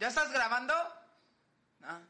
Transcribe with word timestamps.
¿Ya 0.00 0.08
estás 0.08 0.32
grabando? 0.32 0.72
Ah. 1.82 2.00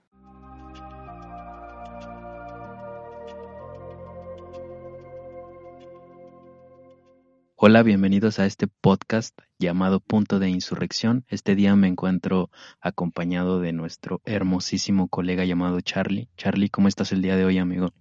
Hola, 7.57 7.83
bienvenidos 7.83 8.39
a 8.39 8.47
este 8.47 8.69
podcast 8.69 9.37
llamado 9.59 9.99
Punto 9.99 10.39
de 10.39 10.49
Insurrección. 10.49 11.25
Este 11.27 11.57
día 11.57 11.75
me 11.75 11.89
encuentro 11.89 12.51
acompañado 12.81 13.59
de 13.59 13.73
nuestro 13.73 14.21
hermosísimo 14.25 15.09
colega 15.09 15.45
llamado 15.45 15.81
Charlie. 15.81 16.29
Charlie, 16.37 16.71
¿cómo 16.71 16.87
estás 16.87 17.11
el 17.11 17.23
día 17.23 17.35
de 17.35 17.45
hoy, 17.45 17.59
amigo? 17.59 17.93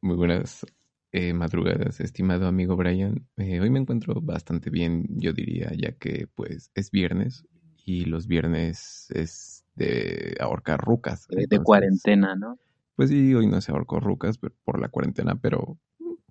Muy 0.00 0.16
buenas 0.16 0.64
eh, 1.12 1.34
madrugadas, 1.34 2.00
estimado 2.00 2.46
amigo 2.46 2.76
Brian. 2.76 3.28
Eh, 3.36 3.60
hoy 3.60 3.68
me 3.68 3.80
encuentro 3.80 4.22
bastante 4.22 4.70
bien, 4.70 5.04
yo 5.10 5.34
diría, 5.34 5.70
ya 5.76 5.92
que 5.92 6.28
pues 6.34 6.70
es 6.74 6.90
viernes 6.90 7.46
y 7.84 8.06
los 8.06 8.26
viernes 8.26 9.10
es 9.10 9.64
de 9.74 10.36
ahorcar 10.40 10.80
rucas. 10.80 11.26
De, 11.28 11.42
entonces, 11.42 11.64
cuarentena, 11.64 12.34
¿no? 12.36 12.58
Pues 12.96 13.10
sí, 13.10 13.34
hoy 13.34 13.46
no 13.46 13.60
se 13.60 13.72
ahorcó 13.72 14.00
rucas 14.00 14.38
por 14.38 14.80
la 14.80 14.88
cuarentena, 14.88 15.34
pero 15.36 15.78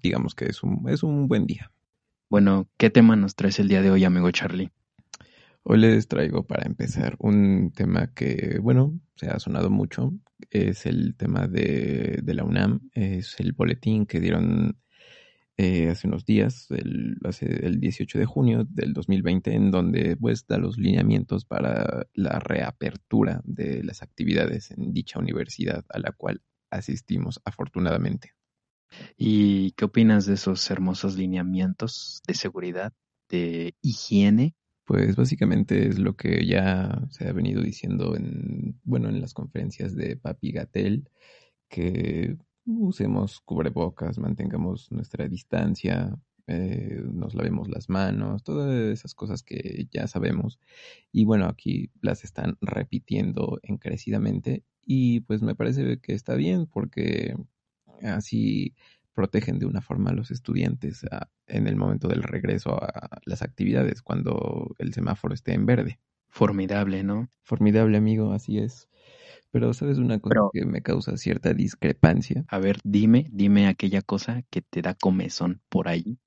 digamos 0.02 0.36
que 0.36 0.46
es 0.46 0.64
un, 0.64 0.88
es 0.90 1.04
un 1.04 1.28
buen 1.28 1.46
día. 1.46 1.72
Bueno, 2.30 2.68
¿qué 2.78 2.90
tema 2.90 3.16
nos 3.16 3.36
traes 3.36 3.60
el 3.60 3.68
día 3.68 3.82
de 3.82 3.92
hoy, 3.92 4.04
amigo 4.04 4.32
Charlie? 4.32 4.72
Hoy 5.64 5.78
les 5.78 6.08
traigo 6.08 6.44
para 6.46 6.66
empezar 6.66 7.16
un 7.20 7.72
tema 7.72 8.14
que, 8.14 8.60
bueno, 8.62 9.00
se 9.16 9.28
ha 9.28 9.40
sonado 9.40 9.70
mucho. 9.70 10.14
Es 10.50 10.86
el 10.86 11.16
tema 11.16 11.48
de, 11.48 12.20
de 12.22 12.34
la 12.34 12.44
UNAM. 12.44 12.90
Es 12.94 13.40
el 13.40 13.54
boletín 13.54 14.06
que 14.06 14.20
dieron 14.20 14.78
eh, 15.58 15.90
hace 15.90 16.08
unos 16.08 16.26
días, 16.26 16.72
el, 16.72 17.18
hace 17.24 17.46
el 17.66 17.80
18 17.80 18.18
de 18.18 18.26
junio 18.26 18.66
del 18.68 18.94
2020, 18.94 19.54
en 19.54 19.72
donde 19.72 20.16
pues 20.18 20.48
da 20.48 20.58
los 20.58 20.78
lineamientos 20.78 21.46
para 21.46 22.08
la 22.14 22.40
reapertura 22.40 23.42
de 23.46 23.84
las 23.84 24.02
actividades 24.02 24.72
en 24.72 24.94
dicha 24.94 25.20
universidad 25.20 25.86
a 25.90 26.00
la 26.00 26.12
cual 26.12 26.42
asistimos 26.72 27.40
afortunadamente. 27.46 28.32
¿Y 29.18 29.72
qué 29.72 29.86
opinas 29.86 30.26
de 30.26 30.36
esos 30.36 30.70
hermosos 30.72 31.18
lineamientos 31.18 32.22
de 32.28 32.34
seguridad, 32.34 32.94
de 33.30 33.76
higiene? 33.82 34.56
Pues 34.86 35.16
básicamente 35.16 35.88
es 35.88 36.00
lo 36.00 36.16
que 36.16 36.46
ya 36.46 37.00
se 37.10 37.28
ha 37.28 37.32
venido 37.32 37.62
diciendo 37.62 38.16
en, 38.16 38.80
bueno, 38.84 39.10
en 39.10 39.22
las 39.22 39.34
conferencias 39.34 39.96
de 39.96 40.18
Papi 40.18 40.52
Gatel, 40.52 41.10
que 41.70 42.38
usemos 42.66 43.42
cubrebocas, 43.42 44.18
mantengamos 44.20 44.92
nuestra 44.92 45.28
distancia, 45.28 46.16
eh, 46.48 47.02
nos 47.14 47.36
lavemos 47.36 47.70
las 47.70 47.90
manos, 47.90 48.44
todas 48.44 48.74
esas 48.92 49.16
cosas 49.16 49.44
que 49.44 49.88
ya 49.92 50.08
sabemos. 50.08 50.60
Y 51.12 51.26
bueno, 51.26 51.46
aquí 51.48 51.92
las 52.02 52.24
están 52.24 52.58
repitiendo 52.62 53.60
encarecidamente 53.64 54.64
y 54.86 55.22
pues 55.22 55.42
me 55.42 55.56
parece 55.56 56.00
que 56.00 56.14
está 56.14 56.36
bien 56.36 56.68
porque 56.68 57.36
así 58.04 58.76
protegen 59.14 59.60
de 59.60 59.66
una 59.68 59.82
forma 59.82 60.12
a 60.12 60.14
los 60.14 60.32
estudiantes 60.32 61.04
a- 61.06 61.30
en 61.48 61.68
el 61.68 61.76
momento 61.76 62.08
del 62.08 62.24
regreso 62.24 62.82
a 62.84 63.20
las 63.26 63.42
actividades, 63.44 64.02
cuando 64.02 64.76
el 64.80 64.94
semáforo 64.94 65.34
esté 65.34 65.54
en 65.54 65.66
verde. 65.66 66.00
Formidable, 66.34 67.04
¿no? 67.04 67.30
Formidable, 67.44 67.96
amigo, 67.96 68.34
así 68.34 68.58
es. 68.58 68.90
Pero, 69.52 69.72
¿sabes 69.76 70.00
una 70.00 70.20
cosa 70.20 70.34
Pero- 70.34 70.50
que 70.52 70.66
me 70.66 70.82
causa 70.82 71.16
cierta 71.16 71.54
discrepancia? 71.54 72.44
A 72.48 72.58
ver, 72.58 72.80
dime, 72.84 73.28
dime 73.32 73.68
aquella 73.68 74.02
cosa 74.02 74.42
que 74.50 74.64
te 74.64 74.82
da 74.82 74.96
comezón 74.96 75.62
por 75.70 75.88
ahí. 75.88 76.18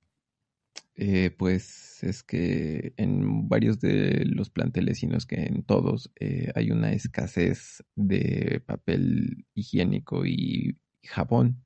Eh, 0.94 1.34
pues 1.36 2.04
es 2.04 2.22
que 2.22 2.94
en 2.96 3.48
varios 3.48 3.80
de 3.80 4.24
los 4.26 4.48
planteles, 4.48 4.98
sino 4.98 5.16
es 5.16 5.26
que 5.26 5.42
en 5.42 5.64
todos, 5.64 6.12
eh, 6.20 6.52
hay 6.54 6.70
una 6.70 6.92
escasez 6.92 7.82
de 7.96 8.62
papel 8.64 9.44
higiénico 9.54 10.24
y 10.24 10.78
jabón. 11.02 11.64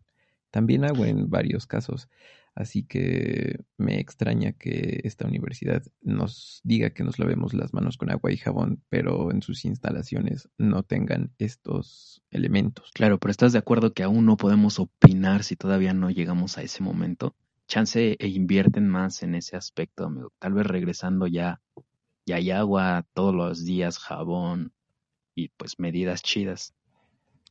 También 0.51 0.85
agua 0.87 1.09
en 1.09 1.29
varios 1.29 1.67
casos. 1.67 2.09
Así 2.55 2.83
que 2.83 3.61
me 3.79 4.01
extraña 4.01 4.53
que 4.53 5.01
esta 5.05 5.27
universidad 5.27 5.83
nos 6.03 6.61
diga 6.65 6.91
que 6.91 7.05
nos 7.05 7.19
lavemos 7.19 7.55
las 7.55 7.73
manos 7.73 7.97
con 7.97 8.11
agua 8.11 8.33
y 8.33 8.37
jabón, 8.37 8.83
pero 8.89 9.31
en 9.31 9.41
sus 9.41 9.65
instalaciones 9.65 10.49
no 10.59 10.83
tengan 10.83 11.33
estos 11.39 12.23
elementos. 12.31 12.91
Claro, 12.93 13.19
pero 13.19 13.31
¿estás 13.31 13.53
de 13.53 13.59
acuerdo 13.59 13.95
que 13.95 14.03
aún 14.03 14.27
no 14.27 14.37
podemos 14.37 14.79
opinar 14.79 15.45
si 15.45 15.57
todavía 15.57 15.95
no 15.95 16.11
llegamos 16.11 16.59
a 16.59 16.63
ese 16.63 16.83
momento? 16.83 17.37
Chance 17.69 18.17
e 18.19 18.29
invierten 18.29 18.89
más 18.89 19.23
en 19.23 19.37
ese 19.37 19.57
aspecto, 19.57 20.05
amigo. 20.05 20.33
Tal 20.41 20.53
vez 20.53 20.67
regresando 20.67 21.29
ya, 21.29 21.61
ya 22.27 22.37
hay 22.37 22.51
agua 22.51 23.07
todos 23.15 23.35
los 23.35 23.65
días, 23.65 23.99
jabón 23.99 24.73
y 25.37 25.49
pues 25.51 25.79
medidas 25.79 26.23
chidas. 26.23 26.75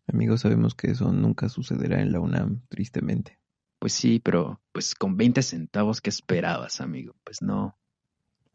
Amigos, 0.08 0.42
sabemos 0.42 0.76
que 0.76 0.92
eso 0.92 1.14
nunca 1.14 1.50
sucederá 1.50 2.02
en 2.02 2.12
la 2.12 2.20
UNAM, 2.20 2.62
tristemente. 2.68 3.40
Pues 3.80 3.94
sí, 3.94 4.20
pero 4.20 4.62
pues 4.72 4.94
con 4.94 5.16
20 5.18 5.42
centavos, 5.42 6.02
¿qué 6.02 6.10
esperabas, 6.10 6.82
amigo? 6.82 7.16
Pues 7.24 7.42
no, 7.42 7.78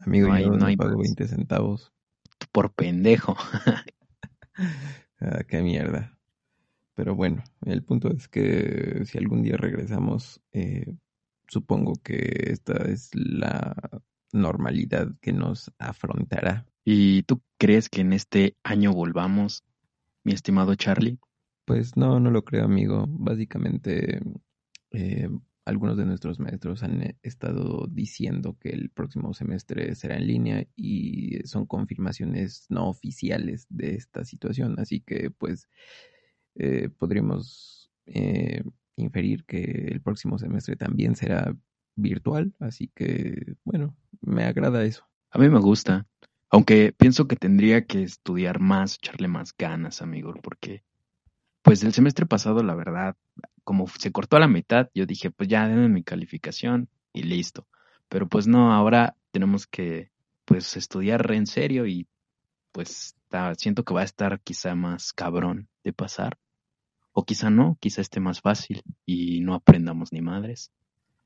Amigo, 0.00 0.28
No 0.28 0.34
hay- 0.34 0.44
yo 0.44 0.50
no 0.50 0.56
no, 0.58 0.66
hay 0.66 0.76
pago 0.76 0.90
más. 0.98 1.02
20 1.02 1.26
centavos. 1.28 1.92
por 2.52 2.72
pendejo. 2.72 3.36
Ah, 5.20 5.42
qué 5.48 5.62
mierda. 5.62 6.16
Pero 6.94 7.14
bueno, 7.16 7.42
el 7.62 7.82
punto 7.82 8.10
es 8.12 8.28
que 8.28 9.02
si 9.06 9.18
algún 9.18 9.42
día 9.42 9.56
regresamos, 9.56 10.40
eh, 10.52 10.94
supongo 11.48 11.94
que 12.02 12.50
esta 12.50 12.74
es 12.84 13.10
la 13.14 13.74
normalidad 14.32 15.08
que 15.20 15.32
nos 15.32 15.72
afrontará. 15.78 16.66
¿Y 16.84 17.22
tú 17.22 17.40
crees 17.58 17.88
que 17.88 18.02
en 18.02 18.12
este 18.12 18.56
año 18.62 18.92
volvamos, 18.92 19.64
mi 20.24 20.32
estimado 20.34 20.74
Charlie? 20.74 21.18
Pues 21.64 21.96
no, 21.96 22.20
no 22.20 22.30
lo 22.30 22.44
creo, 22.44 22.64
amigo. 22.66 23.06
Básicamente, 23.08 24.20
eh, 24.94 25.28
algunos 25.64 25.96
de 25.96 26.04
nuestros 26.04 26.38
maestros 26.38 26.82
han 26.82 27.02
eh, 27.02 27.16
estado 27.22 27.86
diciendo 27.90 28.56
que 28.60 28.70
el 28.70 28.90
próximo 28.90 29.32
semestre 29.32 29.94
será 29.94 30.16
en 30.16 30.26
línea 30.26 30.66
y 30.76 31.38
son 31.46 31.66
confirmaciones 31.66 32.66
no 32.68 32.88
oficiales 32.88 33.66
de 33.70 33.94
esta 33.94 34.24
situación. 34.24 34.78
Así 34.78 35.00
que, 35.00 35.30
pues, 35.30 35.68
eh, 36.56 36.90
podríamos 36.98 37.90
eh, 38.06 38.62
inferir 38.96 39.44
que 39.44 39.88
el 39.90 40.00
próximo 40.02 40.38
semestre 40.38 40.76
también 40.76 41.16
será 41.16 41.56
virtual. 41.96 42.54
Así 42.58 42.90
que, 42.94 43.54
bueno, 43.64 43.96
me 44.20 44.44
agrada 44.44 44.84
eso. 44.84 45.08
A 45.30 45.38
mí 45.38 45.48
me 45.48 45.60
gusta, 45.60 46.06
aunque 46.50 46.92
pienso 46.92 47.26
que 47.26 47.36
tendría 47.36 47.86
que 47.86 48.02
estudiar 48.02 48.60
más, 48.60 48.96
echarle 48.96 49.28
más 49.28 49.56
ganas, 49.56 50.02
amigo, 50.02 50.34
porque 50.42 50.84
pues 51.62 51.82
el 51.82 51.94
semestre 51.94 52.26
pasado, 52.26 52.62
la 52.62 52.74
verdad, 52.74 53.16
como 53.64 53.86
se 53.88 54.12
cortó 54.12 54.36
a 54.36 54.40
la 54.40 54.48
mitad, 54.48 54.90
yo 54.94 55.06
dije, 55.06 55.30
pues 55.30 55.48
ya 55.48 55.66
denme 55.66 55.88
mi 55.88 56.02
calificación 56.02 56.88
y 57.12 57.22
listo. 57.22 57.66
Pero 58.08 58.28
pues 58.28 58.46
no, 58.46 58.72
ahora 58.72 59.16
tenemos 59.30 59.66
que 59.66 60.10
pues 60.44 60.76
estudiar 60.76 61.30
en 61.32 61.46
serio 61.46 61.86
y 61.86 62.06
pues 62.72 63.16
siento 63.56 63.84
que 63.84 63.94
va 63.94 64.02
a 64.02 64.04
estar 64.04 64.40
quizá 64.40 64.74
más 64.74 65.12
cabrón 65.12 65.68
de 65.82 65.92
pasar. 65.92 66.38
O 67.12 67.24
quizá 67.24 67.50
no, 67.50 67.78
quizá 67.80 68.00
esté 68.00 68.20
más 68.20 68.40
fácil 68.40 68.82
y 69.06 69.40
no 69.40 69.54
aprendamos 69.54 70.12
ni 70.12 70.20
madres. 70.20 70.70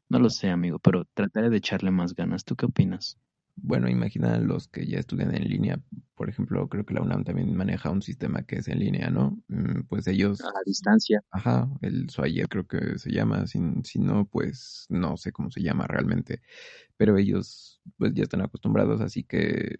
No 0.09 0.19
lo 0.19 0.31
sé, 0.31 0.49
amigo, 0.49 0.79
pero 0.79 1.07
trataré 1.15 1.51
de 1.51 1.59
echarle 1.59 1.91
más 1.91 2.15
ganas. 2.15 2.45
¿Tú 2.45 2.57
qué 2.57 2.67
opinas? 2.67 3.19
Bueno, 3.63 3.89
imagina 3.89 4.39
los 4.39 4.69
que 4.69 4.87
ya 4.87 4.99
estudian 4.99 5.35
en 5.35 5.49
línea. 5.49 5.81
Por 6.15 6.29
ejemplo, 6.29 6.69
creo 6.69 6.85
que 6.87 6.95
la 6.95 7.03
UNAM 7.03 7.25
también 7.25 7.55
maneja 7.57 7.91
un 7.91 8.03
sistema 8.03 8.43
que 8.45 8.57
es 8.57 8.69
en 8.69 8.79
línea, 8.79 9.11
¿no? 9.11 9.43
Mm, 9.49 9.83
Pues 9.89 10.07
ellos, 10.07 10.41
A 10.41 10.53
la 10.53 10.63
distancia. 10.67 11.21
ajá, 11.33 11.69
el 11.83 12.11
SUAYER 12.11 12.49
creo 12.49 12.67
que 12.67 12.99
se 12.99 13.11
llama, 13.13 13.47
si, 13.47 13.61
si 13.85 13.99
no, 14.01 14.27
pues 14.29 14.87
no 14.91 15.17
sé 15.17 15.33
cómo 15.33 15.51
se 15.51 15.63
llama 15.63 15.87
realmente, 15.87 16.43
pero 16.97 17.19
ellos 17.19 17.81
pues 17.99 18.15
ya 18.15 18.25
están 18.25 18.43
acostumbrados, 18.43 19.01
así 19.01 19.25
que 19.25 19.77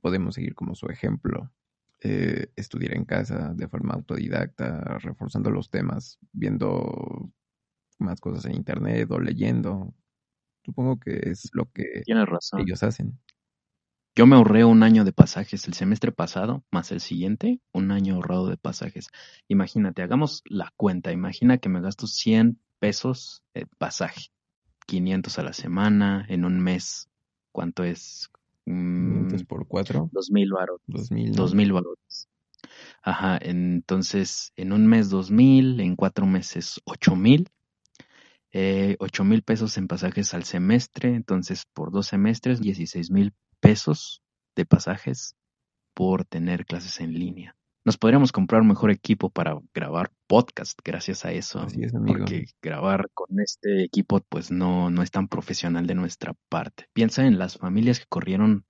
podemos 0.00 0.34
seguir 0.36 0.54
como 0.54 0.74
su 0.74 0.86
ejemplo. 0.88 1.52
Eh, 2.04 2.52
estudiar 2.56 2.94
en 2.96 3.04
casa 3.06 3.54
de 3.54 3.68
forma 3.68 3.94
autodidacta, 3.94 4.98
reforzando 5.00 5.50
los 5.50 5.70
temas, 5.70 6.18
viendo 6.32 7.32
más 7.98 8.20
cosas 8.20 8.46
en 8.46 8.54
internet 8.56 9.10
o 9.10 9.20
leyendo. 9.20 9.94
Supongo 10.64 10.98
que 10.98 11.20
es 11.30 11.50
lo 11.52 11.66
que 11.72 12.02
Tienes 12.04 12.26
razón. 12.28 12.60
ellos 12.60 12.82
hacen. 12.82 13.18
yo 14.14 14.26
me 14.26 14.36
ahorré 14.36 14.64
un 14.64 14.82
año 14.82 15.04
de 15.04 15.12
pasajes 15.12 15.66
el 15.66 15.74
semestre 15.74 16.12
pasado, 16.12 16.62
más 16.70 16.92
el 16.92 17.00
siguiente, 17.00 17.60
un 17.72 17.90
año 17.90 18.14
ahorrado 18.16 18.48
de 18.48 18.56
pasajes. 18.56 19.08
Imagínate, 19.48 20.02
hagamos 20.02 20.42
la 20.44 20.72
cuenta. 20.76 21.12
Imagina 21.12 21.58
que 21.58 21.68
me 21.68 21.80
gasto 21.80 22.06
100 22.06 22.58
pesos 22.78 23.42
de 23.54 23.66
pasaje, 23.78 24.28
500 24.86 25.38
a 25.38 25.42
la 25.42 25.52
semana, 25.52 26.26
en 26.28 26.44
un 26.44 26.60
mes. 26.60 27.08
¿Cuánto 27.52 27.84
es? 27.84 28.30
Mm, 28.66 29.26
500 29.28 29.44
por 29.44 29.66
4, 29.66 30.10
2000 30.12 30.52
baros. 30.52 30.80
2000. 30.86 31.30
¿no? 31.30 31.36
2000 31.36 31.72
valores. 31.72 32.28
Ajá, 33.02 33.38
entonces 33.42 34.52
en 34.56 34.72
un 34.72 34.86
mes 34.86 35.10
2000, 35.10 35.80
en 35.80 35.96
cuatro 35.96 36.26
meses 36.26 36.80
8000. 36.84 37.48
Eh, 38.52 38.96
8 38.98 39.24
mil 39.24 39.42
pesos 39.42 39.78
en 39.78 39.88
pasajes 39.88 40.34
al 40.34 40.44
semestre, 40.44 41.14
entonces 41.14 41.64
por 41.72 41.90
dos 41.90 42.06
semestres 42.06 42.60
16 42.60 43.10
mil 43.10 43.32
pesos 43.60 44.22
de 44.54 44.66
pasajes 44.66 45.36
por 45.94 46.24
tener 46.24 46.66
clases 46.66 47.00
en 47.00 47.14
línea. 47.14 47.56
Nos 47.84 47.96
podríamos 47.98 48.30
comprar 48.30 48.60
un 48.60 48.68
mejor 48.68 48.90
equipo 48.90 49.30
para 49.30 49.58
grabar 49.74 50.12
podcast 50.28 50.78
gracias 50.84 51.24
a 51.24 51.32
eso, 51.32 51.60
Así 51.60 51.82
es, 51.82 51.94
amigo. 51.94 52.18
porque 52.18 52.44
grabar 52.60 53.08
con 53.12 53.40
este 53.40 53.82
equipo 53.84 54.20
pues 54.28 54.52
no, 54.52 54.88
no 54.88 55.02
es 55.02 55.10
tan 55.10 55.26
profesional 55.26 55.86
de 55.86 55.96
nuestra 55.96 56.34
parte. 56.48 56.86
Piensa 56.92 57.26
en 57.26 57.38
las 57.38 57.56
familias 57.56 57.98
que 57.98 58.06
corrieron 58.08 58.66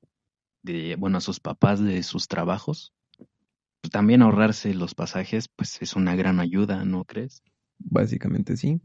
de, 0.62 0.96
bueno, 0.96 1.18
a 1.18 1.20
sus 1.20 1.40
papás 1.40 1.80
de 1.80 2.02
sus 2.04 2.26
trabajos. 2.26 2.94
También 3.90 4.22
ahorrarse 4.22 4.72
los 4.72 4.94
pasajes 4.94 5.48
pues 5.48 5.82
es 5.82 5.94
una 5.94 6.14
gran 6.14 6.40
ayuda, 6.40 6.84
¿no 6.84 7.04
crees? 7.04 7.42
Básicamente 7.78 8.56
sí, 8.56 8.80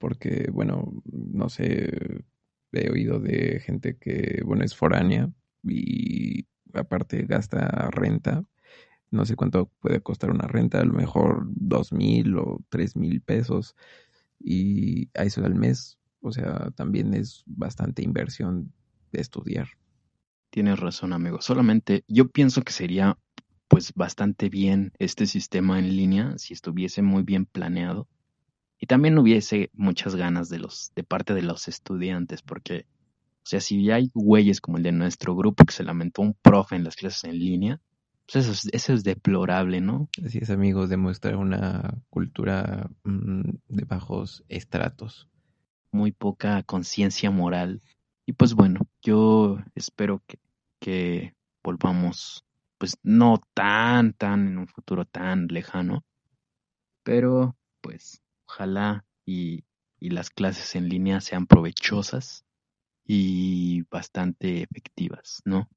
porque, 0.00 0.48
bueno, 0.50 1.02
no 1.04 1.50
sé, 1.50 2.24
he 2.72 2.90
oído 2.90 3.20
de 3.20 3.60
gente 3.60 3.98
que, 3.98 4.42
bueno, 4.44 4.64
es 4.64 4.74
foránea 4.74 5.30
y 5.62 6.46
aparte 6.72 7.26
gasta 7.26 7.90
renta. 7.90 8.44
No 9.10 9.26
sé 9.26 9.36
cuánto 9.36 9.70
puede 9.80 10.00
costar 10.00 10.30
una 10.30 10.48
renta, 10.48 10.80
a 10.80 10.84
lo 10.84 10.94
mejor 10.94 11.46
dos 11.50 11.92
mil 11.92 12.38
o 12.38 12.64
tres 12.70 12.96
mil 12.96 13.20
pesos 13.20 13.76
y 14.38 15.10
a 15.18 15.24
eso 15.24 15.44
al 15.44 15.54
mes. 15.54 15.98
O 16.22 16.32
sea, 16.32 16.70
también 16.74 17.12
es 17.12 17.42
bastante 17.46 18.02
inversión 18.02 18.72
de 19.12 19.20
estudiar. 19.20 19.68
Tienes 20.50 20.80
razón, 20.80 21.12
amigo. 21.12 21.42
Solamente 21.42 22.04
yo 22.08 22.28
pienso 22.28 22.62
que 22.62 22.72
sería 22.72 23.18
pues 23.68 23.92
bastante 23.94 24.48
bien 24.48 24.92
este 24.98 25.26
sistema 25.26 25.78
en 25.78 25.94
línea 25.94 26.38
si 26.38 26.54
estuviese 26.54 27.02
muy 27.02 27.22
bien 27.22 27.44
planeado 27.44 28.08
y 28.80 28.86
también 28.86 29.18
hubiese 29.18 29.70
muchas 29.74 30.16
ganas 30.16 30.48
de 30.48 30.58
los 30.58 30.92
de 30.96 31.04
parte 31.04 31.34
de 31.34 31.42
los 31.42 31.68
estudiantes 31.68 32.42
porque 32.42 32.86
o 33.42 33.48
sea, 33.50 33.60
si 33.60 33.90
hay 33.90 34.10
güeyes 34.14 34.60
como 34.60 34.76
el 34.76 34.82
de 34.82 34.92
nuestro 34.92 35.34
grupo 35.34 35.64
que 35.64 35.72
se 35.72 35.82
lamentó 35.84 36.22
un 36.22 36.34
profe 36.34 36.76
en 36.76 36.84
las 36.84 36.96
clases 36.96 37.24
en 37.24 37.38
línea, 37.38 37.80
pues 38.26 38.44
eso 38.44 38.52
es, 38.52 38.68
eso 38.72 38.92
es 38.92 39.02
deplorable, 39.02 39.80
¿no? 39.80 40.08
Así 40.24 40.38
es, 40.38 40.50
amigos, 40.50 40.88
demuestra 40.88 41.36
una 41.36 41.98
cultura 42.10 42.90
mm, 43.04 43.50
de 43.68 43.84
bajos 43.84 44.44
estratos. 44.48 45.28
Muy 45.90 46.12
poca 46.12 46.62
conciencia 46.62 47.30
moral. 47.30 47.80
Y 48.26 48.34
pues 48.34 48.54
bueno, 48.54 48.86
yo 49.02 49.58
espero 49.74 50.22
que, 50.26 50.38
que 50.78 51.34
volvamos, 51.64 52.44
pues 52.78 52.98
no 53.02 53.40
tan, 53.54 54.12
tan 54.12 54.46
en 54.46 54.58
un 54.58 54.68
futuro 54.68 55.06
tan 55.06 55.48
lejano, 55.48 56.04
pero 57.02 57.56
pues 57.80 58.22
ojalá 58.60 59.04
y, 59.24 59.64
y 59.98 60.10
las 60.10 60.30
clases 60.30 60.74
en 60.76 60.88
línea 60.88 61.20
sean 61.20 61.46
provechosas 61.46 62.44
y 63.04 63.82
bastante 63.90 64.62
efectivas, 64.62 65.40
¿no? 65.44 65.68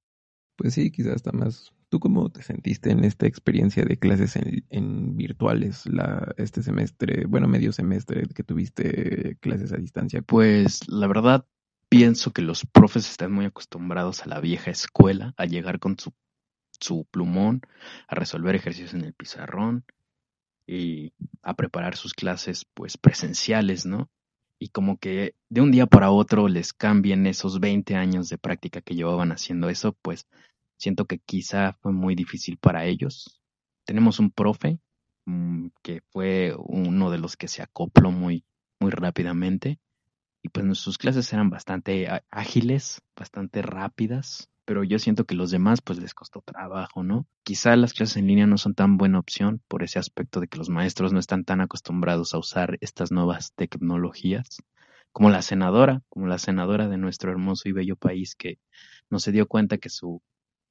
Pues 0.57 0.73
sí, 0.73 0.91
quizás 0.91 1.15
hasta 1.15 1.31
más. 1.31 1.71
¿Tú 1.89 1.99
cómo 1.99 2.29
te 2.29 2.41
sentiste 2.41 2.91
en 2.91 3.03
esta 3.03 3.27
experiencia 3.27 3.85
de 3.85 3.97
clases 3.97 4.35
en, 4.35 4.65
en 4.69 5.15
virtuales 5.15 5.85
la, 5.85 6.33
este 6.37 6.63
semestre, 6.63 7.25
bueno, 7.25 7.47
medio 7.47 7.71
semestre 7.71 8.23
que 8.35 8.43
tuviste 8.43 9.37
clases 9.39 9.71
a 9.71 9.77
distancia? 9.77 10.21
Pues 10.21 10.87
la 10.89 11.07
verdad 11.07 11.45
pienso 11.89 12.31
que 12.31 12.41
los 12.41 12.65
profes 12.65 13.09
están 13.09 13.31
muy 13.31 13.45
acostumbrados 13.45 14.23
a 14.23 14.27
la 14.27 14.39
vieja 14.39 14.71
escuela, 14.71 15.33
a 15.37 15.45
llegar 15.45 15.79
con 15.79 15.97
su, 15.99 16.13
su 16.79 17.05
plumón, 17.05 17.61
a 18.07 18.15
resolver 18.15 18.55
ejercicios 18.55 18.93
en 18.93 19.05
el 19.05 19.13
pizarrón 19.13 19.85
y 20.67 21.13
a 21.41 21.53
preparar 21.55 21.95
sus 21.95 22.13
clases 22.13 22.65
pues 22.73 22.97
presenciales, 22.97 23.85
¿no? 23.85 24.09
Y 24.59 24.69
como 24.69 24.97
que 24.97 25.35
de 25.49 25.61
un 25.61 25.71
día 25.71 25.87
para 25.87 26.11
otro 26.11 26.47
les 26.47 26.73
cambien 26.73 27.27
esos 27.27 27.59
20 27.59 27.95
años 27.95 28.29
de 28.29 28.37
práctica 28.37 28.81
que 28.81 28.95
llevaban 28.95 29.31
haciendo 29.31 29.69
eso, 29.69 29.93
pues 30.01 30.27
siento 30.77 31.05
que 31.05 31.19
quizá 31.19 31.73
fue 31.73 31.91
muy 31.91 32.15
difícil 32.15 32.57
para 32.57 32.85
ellos. 32.85 33.41
Tenemos 33.85 34.19
un 34.19 34.31
profe 34.31 34.79
mm, 35.25 35.67
que 35.81 36.01
fue 36.11 36.55
uno 36.57 37.11
de 37.11 37.17
los 37.17 37.35
que 37.35 37.47
se 37.47 37.61
acopló 37.61 38.11
muy, 38.11 38.45
muy 38.79 38.91
rápidamente 38.91 39.79
y 40.41 40.49
pues 40.49 40.77
sus 40.77 40.97
clases 40.97 41.31
eran 41.33 41.49
bastante 41.49 42.07
ágiles, 42.29 43.01
bastante 43.15 43.61
rápidas, 43.61 44.49
pero 44.65 44.83
yo 44.83 44.99
siento 44.99 45.25
que 45.25 45.35
los 45.35 45.51
demás 45.51 45.81
pues 45.81 45.99
les 45.99 46.13
costó 46.13 46.41
trabajo, 46.41 47.03
¿no? 47.03 47.27
Quizá 47.43 47.75
las 47.75 47.93
clases 47.93 48.17
en 48.17 48.27
línea 48.27 48.47
no 48.47 48.57
son 48.57 48.73
tan 48.73 48.97
buena 48.97 49.19
opción 49.19 49.61
por 49.67 49.83
ese 49.83 49.99
aspecto 49.99 50.39
de 50.39 50.47
que 50.47 50.57
los 50.57 50.69
maestros 50.69 51.13
no 51.13 51.19
están 51.19 51.43
tan 51.43 51.61
acostumbrados 51.61 52.33
a 52.33 52.37
usar 52.37 52.77
estas 52.81 53.11
nuevas 53.11 53.53
tecnologías, 53.55 54.63
como 55.11 55.29
la 55.29 55.41
senadora, 55.41 56.01
como 56.09 56.27
la 56.27 56.37
senadora 56.37 56.87
de 56.87 56.97
nuestro 56.97 57.31
hermoso 57.31 57.69
y 57.69 57.71
bello 57.71 57.95
país 57.95 58.35
que 58.35 58.59
no 59.09 59.19
se 59.19 59.31
dio 59.31 59.47
cuenta 59.47 59.77
que 59.77 59.89
su 59.89 60.21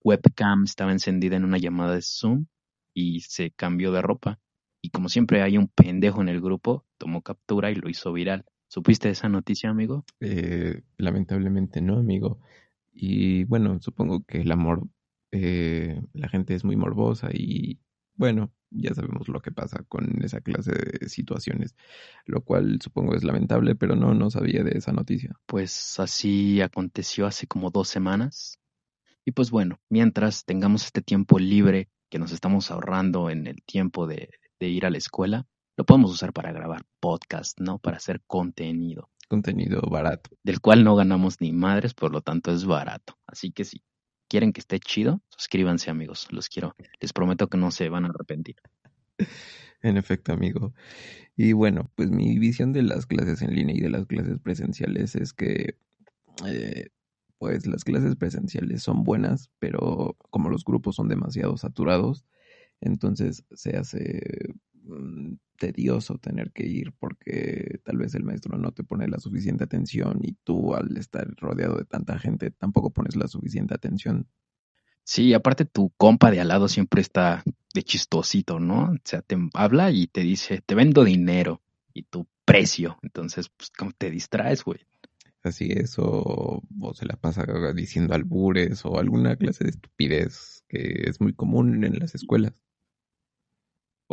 webcam 0.02 0.64
estaba 0.64 0.92
encendida 0.92 1.36
en 1.36 1.44
una 1.44 1.58
llamada 1.58 1.94
de 1.94 2.02
Zoom 2.02 2.46
y 2.94 3.20
se 3.20 3.52
cambió 3.52 3.92
de 3.92 4.02
ropa. 4.02 4.38
Y 4.80 4.90
como 4.90 5.08
siempre 5.08 5.42
hay 5.42 5.58
un 5.58 5.68
pendejo 5.68 6.22
en 6.22 6.28
el 6.28 6.40
grupo, 6.40 6.84
tomó 6.98 7.22
captura 7.22 7.70
y 7.70 7.76
lo 7.76 7.88
hizo 7.88 8.12
viral. 8.12 8.44
¿Supiste 8.66 9.10
esa 9.10 9.28
noticia, 9.28 9.70
amigo? 9.70 10.04
Eh, 10.18 10.82
lamentablemente 10.96 11.80
no, 11.80 11.98
amigo. 11.98 12.40
Y 12.92 13.44
bueno, 13.44 13.80
supongo 13.80 14.24
que 14.24 14.42
el 14.42 14.52
amor, 14.52 14.86
eh, 15.30 16.02
la 16.12 16.28
gente 16.28 16.54
es 16.54 16.64
muy 16.64 16.76
morbosa 16.76 17.30
y 17.32 17.80
bueno, 18.14 18.52
ya 18.70 18.94
sabemos 18.94 19.28
lo 19.28 19.40
que 19.40 19.52
pasa 19.52 19.82
con 19.88 20.22
esa 20.22 20.40
clase 20.40 20.72
de 20.72 21.08
situaciones, 21.08 21.74
lo 22.26 22.42
cual 22.42 22.78
supongo 22.82 23.14
es 23.14 23.24
lamentable, 23.24 23.74
pero 23.74 23.96
no, 23.96 24.14
no 24.14 24.30
sabía 24.30 24.62
de 24.62 24.78
esa 24.78 24.92
noticia. 24.92 25.38
Pues 25.46 25.98
así 25.98 26.60
aconteció 26.60 27.26
hace 27.26 27.46
como 27.46 27.70
dos 27.70 27.88
semanas. 27.88 28.58
Y 29.24 29.32
pues 29.32 29.50
bueno, 29.50 29.80
mientras 29.88 30.44
tengamos 30.44 30.84
este 30.84 31.02
tiempo 31.02 31.38
libre 31.38 31.88
que 32.10 32.18
nos 32.18 32.32
estamos 32.32 32.70
ahorrando 32.70 33.30
en 33.30 33.46
el 33.46 33.62
tiempo 33.64 34.06
de, 34.06 34.30
de 34.58 34.68
ir 34.68 34.84
a 34.84 34.90
la 34.90 34.98
escuela, 34.98 35.46
lo 35.76 35.84
podemos 35.84 36.10
usar 36.10 36.32
para 36.32 36.52
grabar 36.52 36.84
podcast, 37.00 37.58
¿no? 37.60 37.78
Para 37.78 37.96
hacer 37.96 38.20
contenido, 38.26 39.10
Contenido 39.28 39.80
barato. 39.82 40.30
del 40.42 40.60
cual 40.60 40.84
no 40.84 40.94
ganamos 40.94 41.40
ni 41.40 41.52
madres, 41.52 41.94
por 41.94 42.12
lo 42.12 42.20
tanto 42.20 42.52
es 42.52 42.64
barato. 42.64 43.18
Así 43.26 43.50
que 43.50 43.64
si 43.64 43.82
quieren 44.28 44.52
que 44.52 44.60
esté 44.60 44.78
chido, 44.80 45.22
suscríbanse 45.28 45.90
amigos, 45.90 46.28
los 46.30 46.48
quiero. 46.48 46.74
Les 47.00 47.12
prometo 47.12 47.48
que 47.48 47.58
no 47.58 47.70
se 47.70 47.88
van 47.88 48.04
a 48.04 48.08
arrepentir. 48.08 48.56
En 49.84 49.96
efecto, 49.96 50.32
amigo. 50.32 50.72
Y 51.36 51.54
bueno, 51.54 51.90
pues 51.96 52.08
mi 52.08 52.38
visión 52.38 52.72
de 52.72 52.82
las 52.82 53.04
clases 53.04 53.42
en 53.42 53.52
línea 53.52 53.74
y 53.76 53.80
de 53.80 53.90
las 53.90 54.06
clases 54.06 54.38
presenciales 54.38 55.16
es 55.16 55.32
que, 55.32 55.76
eh, 56.46 56.90
pues 57.38 57.66
las 57.66 57.82
clases 57.82 58.14
presenciales 58.14 58.80
son 58.84 59.02
buenas, 59.02 59.50
pero 59.58 60.16
como 60.30 60.50
los 60.50 60.64
grupos 60.64 60.94
son 60.94 61.08
demasiado 61.08 61.56
saturados, 61.56 62.24
entonces 62.80 63.44
se 63.50 63.76
hace 63.76 64.54
tedioso 65.58 66.18
tener 66.18 66.52
que 66.52 66.66
ir 66.66 66.92
porque 66.98 67.80
tal 67.84 67.98
vez 67.98 68.14
el 68.14 68.24
maestro 68.24 68.58
no 68.58 68.72
te 68.72 68.84
pone 68.84 69.06
la 69.08 69.18
suficiente 69.18 69.64
atención 69.64 70.18
y 70.22 70.32
tú 70.44 70.74
al 70.74 70.96
estar 70.96 71.28
rodeado 71.36 71.76
de 71.76 71.84
tanta 71.84 72.18
gente 72.18 72.50
tampoco 72.50 72.90
pones 72.90 73.16
la 73.16 73.28
suficiente 73.28 73.74
atención. 73.74 74.26
Sí, 75.04 75.34
aparte 75.34 75.64
tu 75.64 75.90
compa 75.96 76.30
de 76.30 76.40
al 76.40 76.48
lado 76.48 76.68
siempre 76.68 77.00
está 77.00 77.42
de 77.74 77.82
chistosito, 77.82 78.60
¿no? 78.60 78.92
O 78.92 78.96
sea, 79.04 79.22
te 79.22 79.36
habla 79.54 79.90
y 79.90 80.06
te 80.06 80.20
dice, 80.20 80.62
te 80.64 80.74
vendo 80.74 81.04
dinero 81.04 81.60
y 81.92 82.04
tu 82.04 82.26
precio. 82.44 82.98
Entonces, 83.02 83.48
pues, 83.48 83.70
¿cómo 83.70 83.92
te 83.92 84.10
distraes, 84.10 84.64
güey? 84.64 84.80
Así 85.42 85.68
es, 85.72 85.98
o, 85.98 86.62
o 86.80 86.94
se 86.94 87.04
la 87.04 87.16
pasa 87.16 87.44
diciendo 87.74 88.14
albures 88.14 88.84
o 88.84 88.98
alguna 88.98 89.34
clase 89.36 89.64
de 89.64 89.70
estupidez 89.70 90.64
que 90.68 91.04
es 91.08 91.20
muy 91.20 91.34
común 91.34 91.84
en 91.84 91.98
las 91.98 92.14
escuelas. 92.14 92.54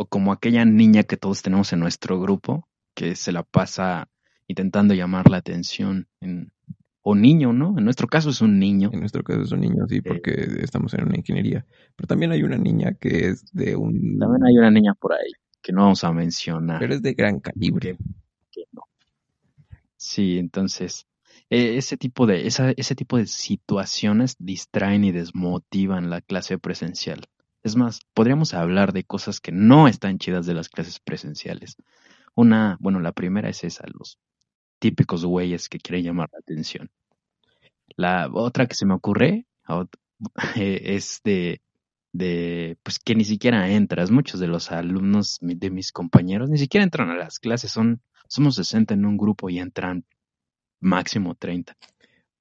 O 0.00 0.06
como 0.06 0.32
aquella 0.32 0.64
niña 0.64 1.02
que 1.02 1.18
todos 1.18 1.42
tenemos 1.42 1.74
en 1.74 1.80
nuestro 1.80 2.18
grupo, 2.18 2.66
que 2.94 3.16
se 3.16 3.32
la 3.32 3.42
pasa 3.42 4.08
intentando 4.46 4.94
llamar 4.94 5.28
la 5.28 5.36
atención. 5.36 6.08
En... 6.22 6.52
O 7.02 7.14
niño, 7.14 7.52
¿no? 7.52 7.76
En 7.76 7.84
nuestro 7.84 8.06
caso 8.08 8.30
es 8.30 8.40
un 8.40 8.58
niño. 8.58 8.88
En 8.94 9.00
nuestro 9.00 9.22
caso 9.22 9.44
son 9.44 9.60
niños, 9.60 9.90
sí, 9.90 10.00
porque 10.00 10.32
estamos 10.62 10.94
en 10.94 11.04
una 11.04 11.18
ingeniería. 11.18 11.66
Pero 11.96 12.06
también 12.06 12.32
hay 12.32 12.42
una 12.42 12.56
niña 12.56 12.94
que 12.98 13.28
es 13.28 13.44
de 13.52 13.76
un... 13.76 14.18
También 14.18 14.42
hay 14.46 14.56
una 14.56 14.70
niña 14.70 14.94
por 14.94 15.12
ahí 15.12 15.32
que 15.60 15.70
no 15.72 15.82
vamos 15.82 16.02
a 16.02 16.12
mencionar. 16.12 16.78
Pero 16.78 16.94
es 16.94 17.02
de 17.02 17.12
gran 17.12 17.38
calibre. 17.38 17.98
que, 17.98 18.04
que 18.50 18.64
no. 18.72 18.84
Sí, 19.98 20.38
entonces, 20.38 21.06
eh, 21.50 21.76
ese 21.76 21.98
tipo 21.98 22.26
de, 22.26 22.46
esa, 22.46 22.70
ese 22.70 22.94
tipo 22.94 23.18
de 23.18 23.26
situaciones 23.26 24.36
distraen 24.38 25.04
y 25.04 25.12
desmotivan 25.12 26.08
la 26.08 26.22
clase 26.22 26.58
presencial. 26.58 27.28
Es 27.62 27.76
más, 27.76 28.00
podríamos 28.14 28.54
hablar 28.54 28.92
de 28.92 29.04
cosas 29.04 29.40
que 29.40 29.52
no 29.52 29.86
están 29.86 30.18
chidas 30.18 30.46
de 30.46 30.54
las 30.54 30.68
clases 30.68 30.98
presenciales. 30.98 31.76
Una, 32.34 32.76
bueno, 32.80 33.00
la 33.00 33.12
primera 33.12 33.48
es 33.48 33.64
esa, 33.64 33.84
los 33.92 34.18
típicos 34.78 35.24
güeyes 35.24 35.68
que 35.68 35.78
quieren 35.78 36.04
llamar 36.04 36.30
la 36.32 36.38
atención. 36.38 36.90
La 37.96 38.30
otra 38.32 38.66
que 38.66 38.74
se 38.74 38.86
me 38.86 38.94
ocurre 38.94 39.46
eh, 40.56 40.80
es 40.84 41.20
de, 41.22 41.60
de, 42.12 42.78
pues 42.82 42.98
que 42.98 43.14
ni 43.14 43.24
siquiera 43.24 43.70
entras. 43.70 44.10
Muchos 44.10 44.40
de 44.40 44.48
los 44.48 44.72
alumnos 44.72 45.38
de 45.40 45.70
mis 45.70 45.92
compañeros 45.92 46.48
ni 46.48 46.58
siquiera 46.58 46.84
entran 46.84 47.10
a 47.10 47.16
las 47.16 47.38
clases. 47.38 47.70
Son, 47.70 48.00
somos 48.26 48.54
60 48.54 48.94
en 48.94 49.04
un 49.04 49.18
grupo 49.18 49.50
y 49.50 49.58
entran 49.58 50.06
máximo 50.80 51.34
30. 51.34 51.76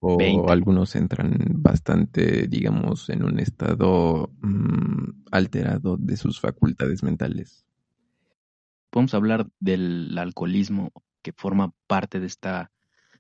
O 0.01 0.49
algunos 0.49 0.95
entran 0.95 1.35
bastante, 1.55 2.47
digamos, 2.47 3.09
en 3.09 3.23
un 3.23 3.39
estado 3.39 4.31
mm, 4.41 5.25
alterado 5.29 5.97
de 5.97 6.15
sus 6.15 6.39
facultades 6.39 7.03
mentales. 7.03 7.65
Podemos 8.89 9.13
hablar 9.13 9.47
del 9.59 10.17
alcoholismo 10.17 10.93
que 11.21 11.33
forma 11.33 11.73
parte 11.85 12.19
de 12.19 12.27
esta 12.27 12.71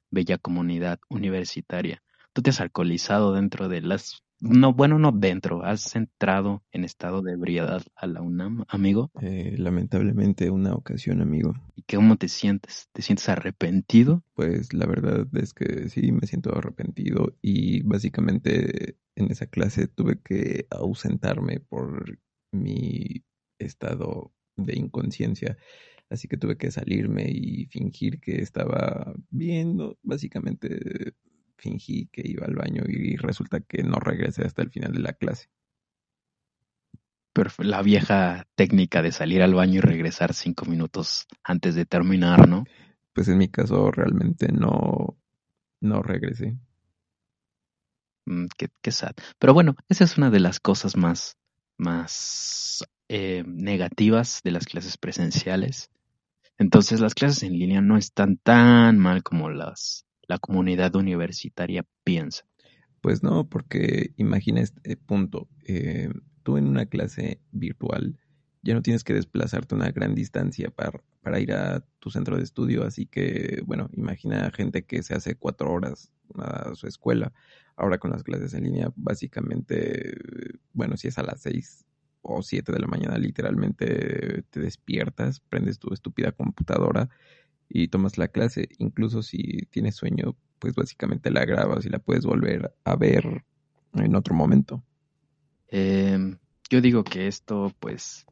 bella 0.09 0.37
comunidad 0.37 0.99
universitaria. 1.09 2.01
¿Tú 2.33 2.41
te 2.41 2.51
has 2.51 2.61
alcoholizado 2.61 3.33
dentro 3.33 3.67
de 3.67 3.81
las 3.81 4.23
no, 4.41 4.73
bueno, 4.73 4.99
no 4.99 5.11
dentro. 5.11 5.63
¿Has 5.63 5.95
entrado 5.95 6.63
en 6.71 6.83
estado 6.83 7.21
de 7.21 7.33
ebriedad 7.33 7.81
a 7.95 8.07
la 8.07 8.21
UNAM, 8.21 8.65
amigo? 8.67 9.11
Eh, 9.21 9.55
lamentablemente 9.57 10.49
una 10.49 10.73
ocasión, 10.73 11.21
amigo. 11.21 11.53
¿Y 11.75 11.83
cómo 11.83 12.15
te 12.17 12.27
sientes? 12.27 12.89
¿Te 12.91 13.01
sientes 13.01 13.27
arrepentido? 13.29 14.23
Pues 14.33 14.73
la 14.73 14.85
verdad 14.85 15.27
es 15.33 15.53
que 15.53 15.89
sí, 15.89 16.11
me 16.11 16.27
siento 16.27 16.55
arrepentido 16.57 17.35
y 17.41 17.83
básicamente 17.83 18.97
en 19.15 19.31
esa 19.31 19.47
clase 19.47 19.87
tuve 19.87 20.19
que 20.21 20.67
ausentarme 20.69 21.59
por 21.59 22.19
mi 22.51 23.23
estado 23.59 24.33
de 24.55 24.77
inconsciencia. 24.77 25.57
Así 26.09 26.27
que 26.27 26.37
tuve 26.37 26.57
que 26.57 26.71
salirme 26.71 27.25
y 27.29 27.65
fingir 27.67 28.19
que 28.19 28.41
estaba 28.41 29.13
bien, 29.29 29.77
básicamente 30.01 31.13
fingí 31.59 32.07
que 32.11 32.23
iba 32.25 32.45
al 32.45 32.55
baño 32.55 32.83
y 32.87 33.15
resulta 33.17 33.59
que 33.59 33.83
no 33.83 33.99
regresé 33.99 34.43
hasta 34.45 34.61
el 34.61 34.71
final 34.71 34.93
de 34.93 34.99
la 34.99 35.13
clase. 35.13 35.49
Pero 37.33 37.51
la 37.59 37.81
vieja 37.81 38.47
técnica 38.55 39.01
de 39.01 39.11
salir 39.11 39.41
al 39.41 39.53
baño 39.53 39.75
y 39.75 39.81
regresar 39.81 40.33
cinco 40.33 40.65
minutos 40.65 41.27
antes 41.43 41.75
de 41.75 41.85
terminar, 41.85 42.47
¿no? 42.49 42.65
Pues 43.13 43.27
en 43.27 43.37
mi 43.37 43.49
caso 43.49 43.91
realmente 43.91 44.51
no, 44.51 45.17
no 45.79 46.01
regresé. 46.01 46.57
Mm, 48.25 48.45
qué, 48.81 48.91
sad. 48.91 49.13
Pero 49.37 49.53
bueno, 49.53 49.75
esa 49.87 50.03
es 50.03 50.17
una 50.17 50.29
de 50.29 50.39
las 50.39 50.59
cosas 50.59 50.97
más, 50.97 51.37
más 51.77 52.85
eh, 53.07 53.43
negativas 53.45 54.41
de 54.43 54.51
las 54.51 54.65
clases 54.65 54.97
presenciales. 54.97 55.89
Entonces 56.57 56.99
las 56.99 57.13
clases 57.13 57.43
en 57.43 57.57
línea 57.57 57.81
no 57.81 57.97
están 57.97 58.37
tan 58.37 58.97
mal 58.97 59.23
como 59.23 59.49
las 59.49 60.05
la 60.29 60.37
comunidad 60.37 60.95
universitaria 60.95 61.85
piensa. 62.03 62.45
Pues 63.01 63.23
no, 63.23 63.49
porque 63.49 64.13
imagina 64.15 64.61
este 64.61 64.95
punto. 64.95 65.49
Eh, 65.65 66.09
tú 66.43 66.57
en 66.57 66.67
una 66.67 66.85
clase 66.85 67.41
virtual 67.51 68.17
ya 68.61 68.75
no 68.75 68.83
tienes 68.83 69.03
que 69.03 69.13
desplazarte 69.13 69.73
una 69.73 69.91
gran 69.91 70.13
distancia 70.13 70.69
para, 70.69 71.01
para 71.21 71.39
ir 71.39 71.51
a 71.53 71.83
tu 71.97 72.11
centro 72.11 72.37
de 72.37 72.43
estudio, 72.43 72.83
así 72.83 73.07
que, 73.07 73.63
bueno, 73.65 73.89
imagina 73.93 74.51
gente 74.51 74.83
que 74.83 75.01
se 75.01 75.15
hace 75.15 75.33
cuatro 75.35 75.71
horas 75.71 76.11
a 76.35 76.75
su 76.75 76.85
escuela. 76.85 77.33
Ahora 77.75 77.97
con 77.97 78.11
las 78.11 78.23
clases 78.23 78.53
en 78.53 78.65
línea, 78.65 78.91
básicamente, 78.95 80.13
bueno, 80.73 80.95
si 80.95 81.07
es 81.07 81.17
a 81.17 81.23
las 81.23 81.41
seis 81.41 81.85
o 82.21 82.43
siete 82.43 82.71
de 82.71 82.79
la 82.79 82.87
mañana, 82.87 83.17
literalmente 83.17 84.43
te 84.51 84.59
despiertas, 84.59 85.39
prendes 85.39 85.79
tu 85.79 85.91
estúpida 85.91 86.33
computadora 86.33 87.09
y 87.69 87.87
tomas 87.87 88.17
la 88.17 88.27
clase. 88.27 88.67
Incluso 88.79 89.21
si 89.21 89.67
tienes 89.69 89.95
sueño, 89.95 90.35
pues 90.57 90.75
básicamente 90.75 91.31
la 91.31 91.45
grabas 91.45 91.85
y 91.85 91.89
la 91.89 91.99
puedes 91.99 92.25
volver 92.25 92.73
a 92.83 92.95
ver 92.95 93.43
en 93.93 94.15
otro 94.15 94.33
momento. 94.33 94.83
Em, 95.69 96.37
yo 96.69 96.81
digo 96.81 97.03
que 97.03 97.27
esto, 97.27 97.73
pues, 97.79 98.25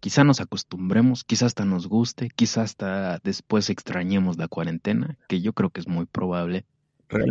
quizá 0.00 0.24
nos 0.24 0.40
acostumbremos, 0.40 1.24
quizá 1.24 1.46
hasta 1.46 1.64
nos 1.64 1.86
guste, 1.86 2.30
quizá 2.30 2.62
hasta 2.62 3.18
después 3.22 3.70
extrañemos 3.70 4.38
la 4.38 4.48
cuarentena, 4.48 5.18
que 5.28 5.40
yo 5.40 5.52
creo 5.52 5.70
que 5.70 5.80
es 5.80 5.88
muy 5.88 6.06
probable. 6.06 6.64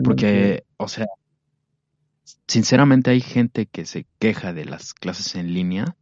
Porque, 0.03 0.65
o 0.77 0.87
sea, 0.89 1.07
sinceramente 2.47 3.11
hay 3.11 3.21
gente 3.21 3.65
que 3.65 3.85
se 3.85 4.05
queja 4.19 4.53
de 4.53 4.65
las 4.65 4.93
clases 4.93 5.35
en 5.35 5.53
línea 5.53 5.95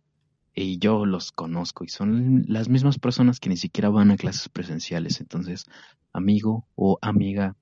y 0.59 0.79
yo 0.79 1.05
los 1.05 1.31
conozco 1.31 1.83
y 1.83 1.89
son 1.89 2.43
las 2.47 2.67
mismas 2.67 2.97
personas 2.97 3.39
que 3.39 3.49
ni 3.49 3.57
siquiera 3.57 3.89
van 3.89 4.09
a 4.09 4.17
clases 4.17 4.49
presenciales. 4.49 5.21
Entonces, 5.21 5.65
amigo 6.13 6.65
o 6.75 6.97
amiga, 7.01 7.55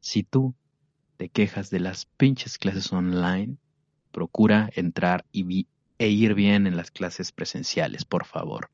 si 0.00 0.22
tú 0.22 0.54
te 1.18 1.28
quejas 1.28 1.68
de 1.68 1.80
las 1.80 2.06
pinches 2.06 2.56
clases 2.56 2.90
online, 2.90 3.58
procura 4.12 4.70
entrar 4.74 5.26
y 5.30 5.66
e 5.98 6.08
ir 6.08 6.34
bien 6.34 6.66
en 6.66 6.76
las 6.76 6.90
clases 6.90 7.32
presenciales, 7.32 8.06
por 8.06 8.24
favor. 8.24 8.70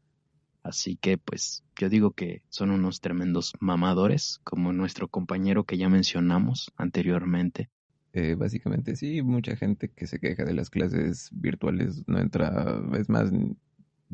Así 0.63 0.97
que, 0.97 1.19
pues, 1.19 1.65
yo 1.77 1.89
digo 1.89 2.13
que 2.13 2.43
son 2.51 2.71
unos 2.71 3.01
tremendos 3.01 3.55
mamadores, 3.59 4.41
como 4.45 4.73
nuestro 4.73 5.09
compañero 5.09 5.65
que 5.65 5.79
ya 5.79 5.89
mencionamos 5.89 6.71
anteriormente. 6.77 7.71
Eh, 8.13 8.37
básicamente 8.37 8.95
sí, 8.95 9.21
mucha 9.23 9.57
gente 9.57 9.89
que 9.89 10.07
se 10.07 10.21
queja 10.21 10.45
de 10.45 10.55
las 10.55 10.71
clases 10.71 11.31
virtuales 11.33 12.05
no 12.07 12.21
entra, 12.21 12.81
es 12.97 13.09
más, 13.09 13.33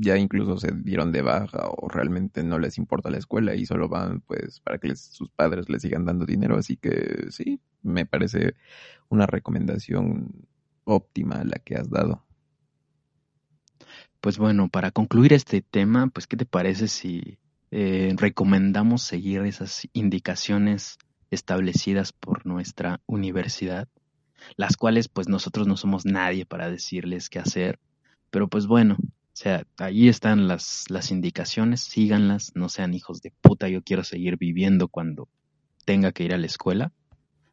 ya 0.01 0.17
incluso 0.17 0.57
se 0.57 0.73
dieron 0.73 1.13
de 1.13 1.21
baja 1.21 1.69
o 1.69 1.89
realmente 1.89 2.43
no 2.43 2.59
les 2.59 2.79
importa 2.79 3.11
la 3.11 3.19
escuela 3.19 3.55
y 3.55 3.67
solo 3.67 3.89
van 3.89 4.23
pues 4.23 4.61
para 4.61 4.79
que 4.79 4.97
sus 4.97 5.29
padres 5.31 5.69
les 5.69 5.83
sigan 5.83 6.07
dando 6.07 6.25
dinero. 6.25 6.57
Así 6.57 6.77
que 6.77 7.27
sí, 7.31 7.61
me 7.83 8.07
parece 8.07 8.55
una 9.11 9.27
recomendación 9.27 10.47
óptima 10.85 11.45
la 11.45 11.59
que 11.59 11.77
has 11.77 11.91
dado. 11.91 12.25
Pues 14.23 14.39
bueno, 14.39 14.69
para 14.71 14.91
concluir 14.91 15.35
este 15.35 15.61
tema, 15.61 16.09
pues 16.09 16.27
¿qué 16.27 16.37
te 16.37 16.47
parece 16.47 16.89
si 16.89 17.39
eh, 17.71 18.15
recomendamos 18.17 19.03
seguir 19.03 19.43
esas 19.43 19.87
indicaciones 19.93 20.99
establecidas 21.31 22.13
por 22.13 22.47
nuestra 22.47 23.01
universidad, 23.07 23.87
las 24.57 24.77
cuales 24.77 25.09
pues 25.09 25.29
nosotros 25.29 25.67
no 25.67 25.77
somos 25.77 26.07
nadie 26.07 26.47
para 26.47 26.71
decirles 26.71 27.29
qué 27.29 27.39
hacer, 27.39 27.79
pero 28.31 28.49
pues 28.49 28.67
bueno, 28.67 28.97
o 29.33 29.37
sea, 29.41 29.65
ahí 29.79 30.09
están 30.09 30.49
las, 30.49 30.85
las 30.89 31.11
indicaciones, 31.11 31.81
síganlas, 31.81 32.53
no 32.55 32.69
sean 32.69 32.95
hijos 32.95 33.23
de 33.23 33.33
puta, 33.41 33.69
yo 33.69 33.83
quiero 33.83 34.05
seguir 34.05 34.37
viviendo 34.37 34.89
cuando 34.89 35.29
tenga 35.85 36.13
que 36.13 36.25
ir 36.25 36.35
a 36.35 36.39
la 36.39 36.47
escuela. 36.47 36.93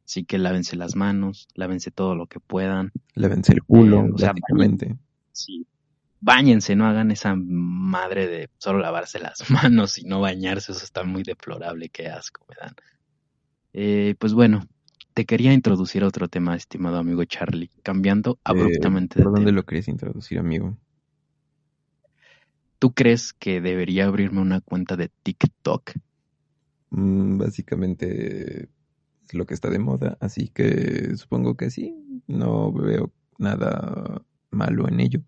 Así 0.06 0.24
que 0.24 0.38
lávense 0.38 0.76
las 0.76 0.96
manos, 0.96 1.48
lávense 1.54 1.92
todo 1.92 2.16
lo 2.16 2.28
que 2.28 2.40
puedan. 2.40 2.92
Lávense 3.14 3.54
el 3.54 3.64
culo, 3.64 4.06
eh, 4.06 4.10
básicamente. 4.12 4.96
Sí, 5.32 5.68
Báñense, 6.20 6.76
no 6.76 6.88
hagan 6.88 7.12
esa 7.12 7.36
madre 7.36 8.28
de 8.28 8.50
solo 8.58 8.80
lavarse 8.80 9.20
las 9.20 9.50
manos 9.52 9.98
y 10.00 10.06
no 10.06 10.20
bañarse, 10.20 10.72
eso 10.72 10.84
está 10.84 11.04
muy 11.04 11.24
deplorable, 11.24 11.90
qué 11.90 12.08
asco 12.08 12.46
me 12.50 12.56
dan. 12.60 12.76
Eh, 13.74 14.16
pues 14.18 14.34
bueno, 14.34 14.68
te 15.14 15.26
quería 15.26 15.54
introducir 15.54 16.04
otro 16.04 16.28
tema, 16.28 16.56
estimado 16.56 16.98
amigo 16.98 17.24
Charlie, 17.26 17.70
cambiando 17.84 18.34
eh, 18.38 18.40
abruptamente 18.46 19.22
¿Por 19.22 19.34
dónde 19.34 19.52
lo 19.52 19.64
querías 19.64 19.88
introducir, 19.88 20.40
amigo? 20.40 20.78
¿Tú 22.80 22.94
crees 22.94 23.34
que 23.34 23.62
debería 23.62 24.06
abrirme 24.06 24.42
una 24.42 24.62
cuenta 24.62 24.96
de 24.96 25.10
TikTok? 25.24 25.94
Mm, 26.92 27.38
básicamente 27.38 28.70
es 29.28 29.34
lo 29.34 29.46
que 29.46 29.54
está 29.54 29.70
de 29.70 29.80
moda, 29.80 30.18
así 30.20 30.50
que 30.50 31.16
supongo 31.16 31.58
que 31.58 31.70
sí. 31.70 32.22
No 32.28 32.72
veo 32.72 33.12
nada 33.38 34.22
malo 34.52 34.88
en 34.88 35.00
ello. 35.00 35.22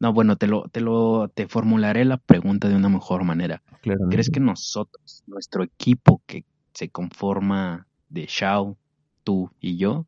No, 0.00 0.12
bueno, 0.14 0.36
te 0.36 0.46
lo, 0.46 0.68
te 0.68 0.80
lo, 0.80 1.28
te 1.28 1.46
formularé 1.46 2.04
la 2.06 2.16
pregunta 2.16 2.68
de 2.68 2.74
una 2.74 2.88
mejor 2.88 3.22
manera. 3.24 3.62
¿Crees 4.10 4.30
que 4.30 4.40
nosotros, 4.40 5.22
nuestro 5.26 5.62
equipo 5.62 6.22
que 6.26 6.44
se 6.72 6.88
conforma 6.88 7.86
de 8.08 8.26
Shao, 8.26 8.78
tú 9.24 9.50
y 9.60 9.76
yo, 9.76 10.06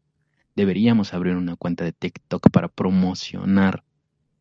deberíamos 0.57 1.13
abrir 1.13 1.37
una 1.37 1.57
cuenta 1.57 1.85
de 1.85 1.93
TikTok 1.93 2.51
para 2.51 2.69
promocionar 2.69 3.85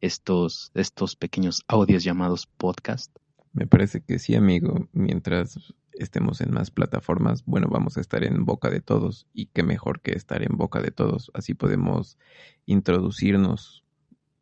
estos, 0.02 0.72
estos 0.74 1.16
pequeños 1.16 1.64
audios 1.68 2.04
llamados 2.04 2.48
podcast? 2.58 3.16
Me 3.54 3.68
parece 3.68 4.02
que 4.02 4.20
sí, 4.20 4.36
amigo. 4.36 4.88
Mientras 4.92 5.74
estemos 5.94 6.42
en 6.42 6.52
más 6.52 6.72
plataformas, 6.72 7.46
bueno, 7.46 7.68
vamos 7.70 7.98
a 7.98 8.02
estar 8.02 8.24
en 8.24 8.46
boca 8.46 8.70
de 8.70 8.82
todos. 8.82 9.28
Y 9.34 9.48
qué 9.48 9.64
mejor 9.64 10.02
que 10.02 10.14
estar 10.14 10.44
en 10.44 10.58
boca 10.58 10.82
de 10.82 10.92
todos. 10.92 11.32
Así 11.34 11.54
podemos 11.54 12.18
introducirnos 12.66 13.84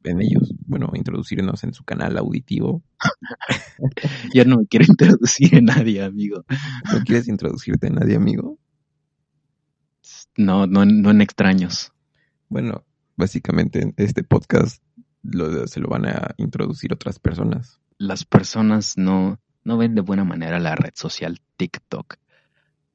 en 0.03 0.21
ellos. 0.21 0.53
Bueno, 0.65 0.91
introducirnos 0.93 1.63
en 1.63 1.73
su 1.73 1.83
canal 1.83 2.17
auditivo. 2.17 2.83
Yo 4.33 4.45
no 4.45 4.57
me 4.59 4.67
quiero 4.67 4.85
introducir 4.87 5.55
en 5.55 5.65
nadie, 5.65 6.03
amigo. 6.03 6.45
¿No 6.93 7.03
quieres 7.03 7.27
introducirte 7.27 7.87
en 7.87 7.95
nadie, 7.95 8.15
amigo? 8.15 8.57
No, 10.37 10.67
no, 10.67 10.85
no 10.85 11.11
en 11.11 11.21
extraños. 11.21 11.91
Bueno, 12.47 12.85
básicamente 13.17 13.93
este 13.97 14.23
podcast 14.23 14.81
lo, 15.23 15.67
se 15.67 15.79
lo 15.79 15.89
van 15.89 16.05
a 16.05 16.33
introducir 16.38 16.93
otras 16.93 17.19
personas. 17.19 17.79
Las 17.97 18.25
personas 18.25 18.97
no, 18.97 19.39
no 19.63 19.77
ven 19.77 19.95
de 19.95 20.01
buena 20.01 20.23
manera 20.23 20.59
la 20.59 20.75
red 20.75 20.91
social 20.95 21.39
TikTok. 21.57 22.15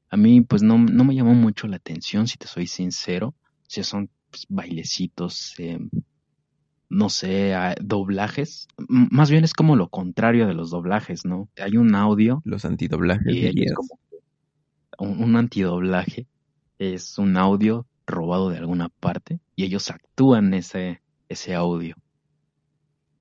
A 0.09 0.17
mí, 0.17 0.41
pues 0.41 0.63
no, 0.63 0.77
no 0.77 1.03
me 1.03 1.15
llamó 1.15 1.33
mucho 1.33 1.67
la 1.67 1.77
atención, 1.77 2.27
si 2.27 2.37
te 2.37 2.47
soy 2.47 2.67
sincero. 2.67 3.29
O 3.29 3.67
sea, 3.67 3.83
son 3.83 4.09
pues, 4.29 4.45
bailecitos, 4.49 5.53
eh, 5.59 5.79
no 6.89 7.09
sé, 7.09 7.53
doblajes. 7.81 8.67
M- 8.77 9.07
Más 9.11 9.29
bien 9.29 9.43
es 9.43 9.53
como 9.53 9.75
lo 9.75 9.89
contrario 9.89 10.47
de 10.47 10.53
los 10.53 10.69
doblajes, 10.71 11.25
¿no? 11.25 11.49
Hay 11.57 11.77
un 11.77 11.95
audio 11.95 12.41
Los 12.45 12.65
antidoblajes. 12.65 13.33
y 13.35 13.73
como 13.73 13.99
un, 14.99 15.23
un 15.23 15.35
antidoblaje 15.35 16.27
es 16.79 17.17
un 17.17 17.37
audio 17.37 17.87
robado 18.07 18.49
de 18.49 18.57
alguna 18.57 18.89
parte 18.89 19.39
y 19.55 19.63
ellos 19.65 19.89
actúan 19.89 20.53
ese, 20.53 21.01
ese 21.29 21.55
audio. 21.55 21.95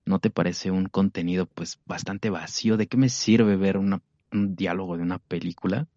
¿No 0.06 0.18
te 0.18 0.30
parece 0.30 0.70
un 0.70 0.87
contenido 0.87 1.46
pues 1.46 1.78
bastante 1.84 2.30
vacío? 2.30 2.76
¿De 2.78 2.87
qué 2.87 2.96
me 2.96 3.08
sirve 3.11 3.56
ver 3.56 3.76
una- 3.76 4.02
un 4.32 4.56
diálogo 4.56 4.96
de 4.96 5.02
una 5.02 5.18
película 5.18 5.88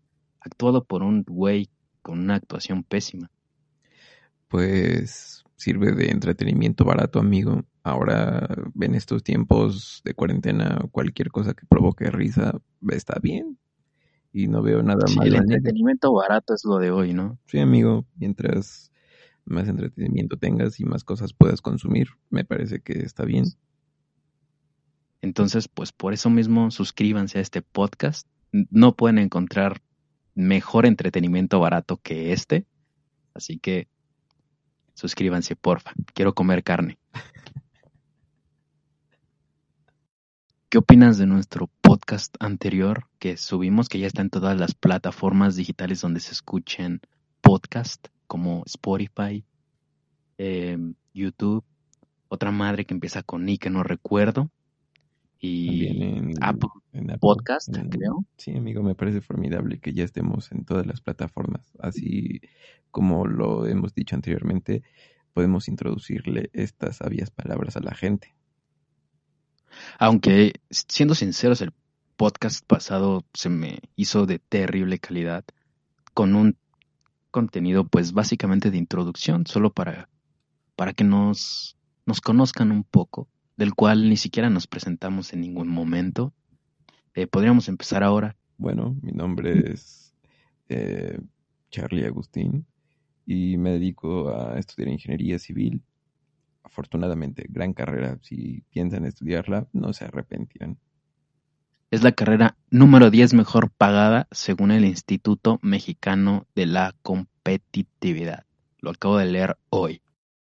actuado 0.41 0.83
por 0.85 1.03
un 1.03 1.23
güey 1.23 1.69
con 2.01 2.19
una 2.19 2.35
actuación 2.35 2.83
pésima? 2.83 3.31
Pues 4.47 5.43
sirve 5.55 5.91
de 5.93 6.09
entretenimiento 6.11 6.85
barato, 6.85 7.19
amigo. 7.19 7.63
Ahora, 7.83 8.47
en 8.79 8.95
estos 8.95 9.23
tiempos 9.23 10.01
de 10.05 10.13
cuarentena, 10.13 10.79
cualquier 10.91 11.29
cosa 11.31 11.53
que 11.53 11.65
provoque 11.65 12.09
risa 12.11 12.59
está 12.89 13.19
bien. 13.21 13.57
Y 14.33 14.47
no 14.47 14.61
veo 14.63 14.83
nada 14.83 15.07
Sí, 15.07 15.15
malo 15.15 15.27
el 15.27 15.35
entretenimiento 15.37 16.13
barato 16.13 16.53
es 16.53 16.63
lo 16.63 16.77
de 16.77 16.91
hoy, 16.91 17.13
¿no? 17.13 17.39
Sí, 17.47 17.59
amigo, 17.59 18.05
mientras 18.15 18.91
más 19.45 19.67
entretenimiento 19.67 20.37
tengas 20.37 20.79
y 20.79 20.85
más 20.85 21.03
cosas 21.03 21.33
puedas 21.33 21.61
consumir, 21.61 22.09
me 22.29 22.45
parece 22.45 22.81
que 22.81 22.93
está 22.99 23.25
bien. 23.25 23.55
Entonces, 25.21 25.67
pues 25.67 25.91
por 25.91 26.13
eso 26.13 26.29
mismo 26.29 26.71
suscríbanse 26.71 27.39
a 27.39 27.41
este 27.41 27.61
podcast. 27.61 28.27
No 28.51 28.95
pueden 28.95 29.17
encontrar 29.17 29.81
mejor 30.35 30.85
entretenimiento 30.85 31.59
barato 31.59 31.97
que 31.97 32.33
este. 32.33 32.65
Así 33.33 33.59
que 33.59 33.87
suscríbanse, 34.93 35.55
porfa. 35.55 35.93
Quiero 36.13 36.33
comer 36.33 36.63
carne. 36.63 36.99
¿Qué 40.69 40.77
opinas 40.77 41.17
de 41.17 41.25
nuestro 41.27 41.69
podcast 41.81 42.35
anterior 42.39 43.07
que 43.19 43.37
subimos, 43.37 43.87
que 43.87 43.99
ya 43.99 44.07
está 44.07 44.21
en 44.21 44.29
todas 44.29 44.59
las 44.59 44.75
plataformas 44.75 45.55
digitales 45.55 46.01
donde 46.01 46.19
se 46.19 46.33
escuchen 46.33 46.99
podcast, 47.41 48.09
como 48.27 48.63
Spotify, 48.65 49.45
eh, 50.37 50.77
YouTube, 51.13 51.63
otra 52.27 52.51
madre 52.51 52.85
que 52.85 52.93
empieza 52.93 53.23
con 53.23 53.47
I 53.47 53.57
que 53.57 53.69
no 53.69 53.83
recuerdo, 53.83 54.51
y 55.39 55.85
en, 55.87 56.33
Apple 56.41 56.69
en 56.93 57.11
Apple, 57.11 57.19
Podcast, 57.19 57.75
en- 57.75 57.89
creo. 57.89 58.25
Sí, 58.37 58.55
amigo, 58.55 58.81
me 58.83 58.95
parece 58.95 59.21
formidable 59.21 59.79
que 59.79 59.93
ya 59.93 60.03
estemos 60.03 60.51
en 60.51 60.65
todas 60.65 60.85
las 60.87 61.01
plataformas. 61.01 61.71
Así 61.79 62.41
como 62.91 63.27
lo 63.27 63.67
hemos 63.67 63.93
dicho 63.93 64.15
anteriormente, 64.15 64.83
podemos 65.33 65.67
introducirle 65.67 66.49
estas 66.53 66.97
sabias 66.97 67.29
palabras 67.29 67.77
a 67.77 67.81
la 67.81 67.93
gente. 67.93 68.35
Aunque, 69.99 70.53
siendo 70.69 71.13
sinceros, 71.13 71.61
el 71.61 71.73
podcast 72.15 72.65
pasado 72.65 73.23
se 73.33 73.49
me 73.49 73.79
hizo 73.95 74.25
de 74.25 74.39
terrible 74.39 74.97
calidad, 74.99 75.45
con 76.13 76.35
un 76.35 76.57
contenido, 77.29 77.85
pues 77.87 78.13
básicamente 78.13 78.71
de 78.71 78.77
introducción, 78.77 79.45
solo 79.45 79.71
para, 79.71 80.09
para 80.75 80.93
que 80.93 81.03
nos, 81.03 81.77
nos 82.07 82.21
conozcan 82.21 82.71
un 82.71 82.83
poco, 82.83 83.27
del 83.57 83.73
cual 83.73 84.07
ni 84.07 84.15
siquiera 84.15 84.49
nos 84.49 84.67
presentamos 84.67 85.33
en 85.33 85.41
ningún 85.41 85.67
momento. 85.67 86.33
Eh, 87.13 87.27
podríamos 87.27 87.67
empezar 87.67 88.03
ahora. 88.03 88.37
Bueno, 88.57 88.95
mi 89.01 89.11
nombre 89.11 89.71
es 89.73 90.13
eh, 90.69 91.19
Charlie 91.69 92.05
Agustín 92.05 92.65
y 93.25 93.57
me 93.57 93.71
dedico 93.71 94.29
a 94.29 94.57
estudiar 94.57 94.89
ingeniería 94.89 95.39
civil. 95.39 95.81
Afortunadamente, 96.63 97.45
gran 97.49 97.73
carrera. 97.73 98.19
Si 98.21 98.63
piensan 98.69 99.05
estudiarla, 99.05 99.67
no 99.73 99.93
se 99.93 100.05
arrepentirán. 100.05 100.77
Es 101.89 102.03
la 102.03 102.11
carrera 102.11 102.57
número 102.69 103.09
10 103.09 103.33
mejor 103.33 103.71
pagada 103.71 104.27
según 104.31 104.71
el 104.71 104.85
Instituto 104.85 105.59
Mexicano 105.61 106.45
de 106.53 106.65
la 106.65 106.93
Competitividad. 107.01 108.45
Lo 108.79 108.91
acabo 108.91 109.17
de 109.17 109.25
leer 109.25 109.57
hoy. 109.69 110.01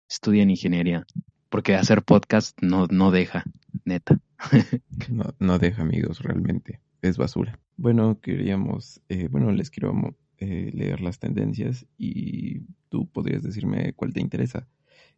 Estudia 0.10 0.44
en 0.44 0.52
ingeniería, 0.52 1.06
porque 1.50 1.76
hacer 1.76 2.04
podcast 2.04 2.58
no, 2.62 2.88
no 2.88 3.12
deja, 3.12 3.44
neta. 3.86 4.20
No, 5.10 5.34
no 5.40 5.60
deja 5.60 5.82
amigos, 5.82 6.20
realmente. 6.22 6.80
Es 7.02 7.18
basura. 7.18 7.60
Bueno, 7.78 8.20
queríamos, 8.22 9.02
eh, 9.10 9.28
bueno, 9.30 9.52
les 9.52 9.70
quiero 9.70 9.94
eh, 10.40 10.72
leer 10.74 11.02
las 11.02 11.20
tendencias 11.20 11.86
y 11.98 12.62
tú 12.90 13.08
podrías 13.08 13.44
decirme 13.44 13.94
cuál 13.94 14.14
te 14.14 14.22
interesa. 14.22 14.68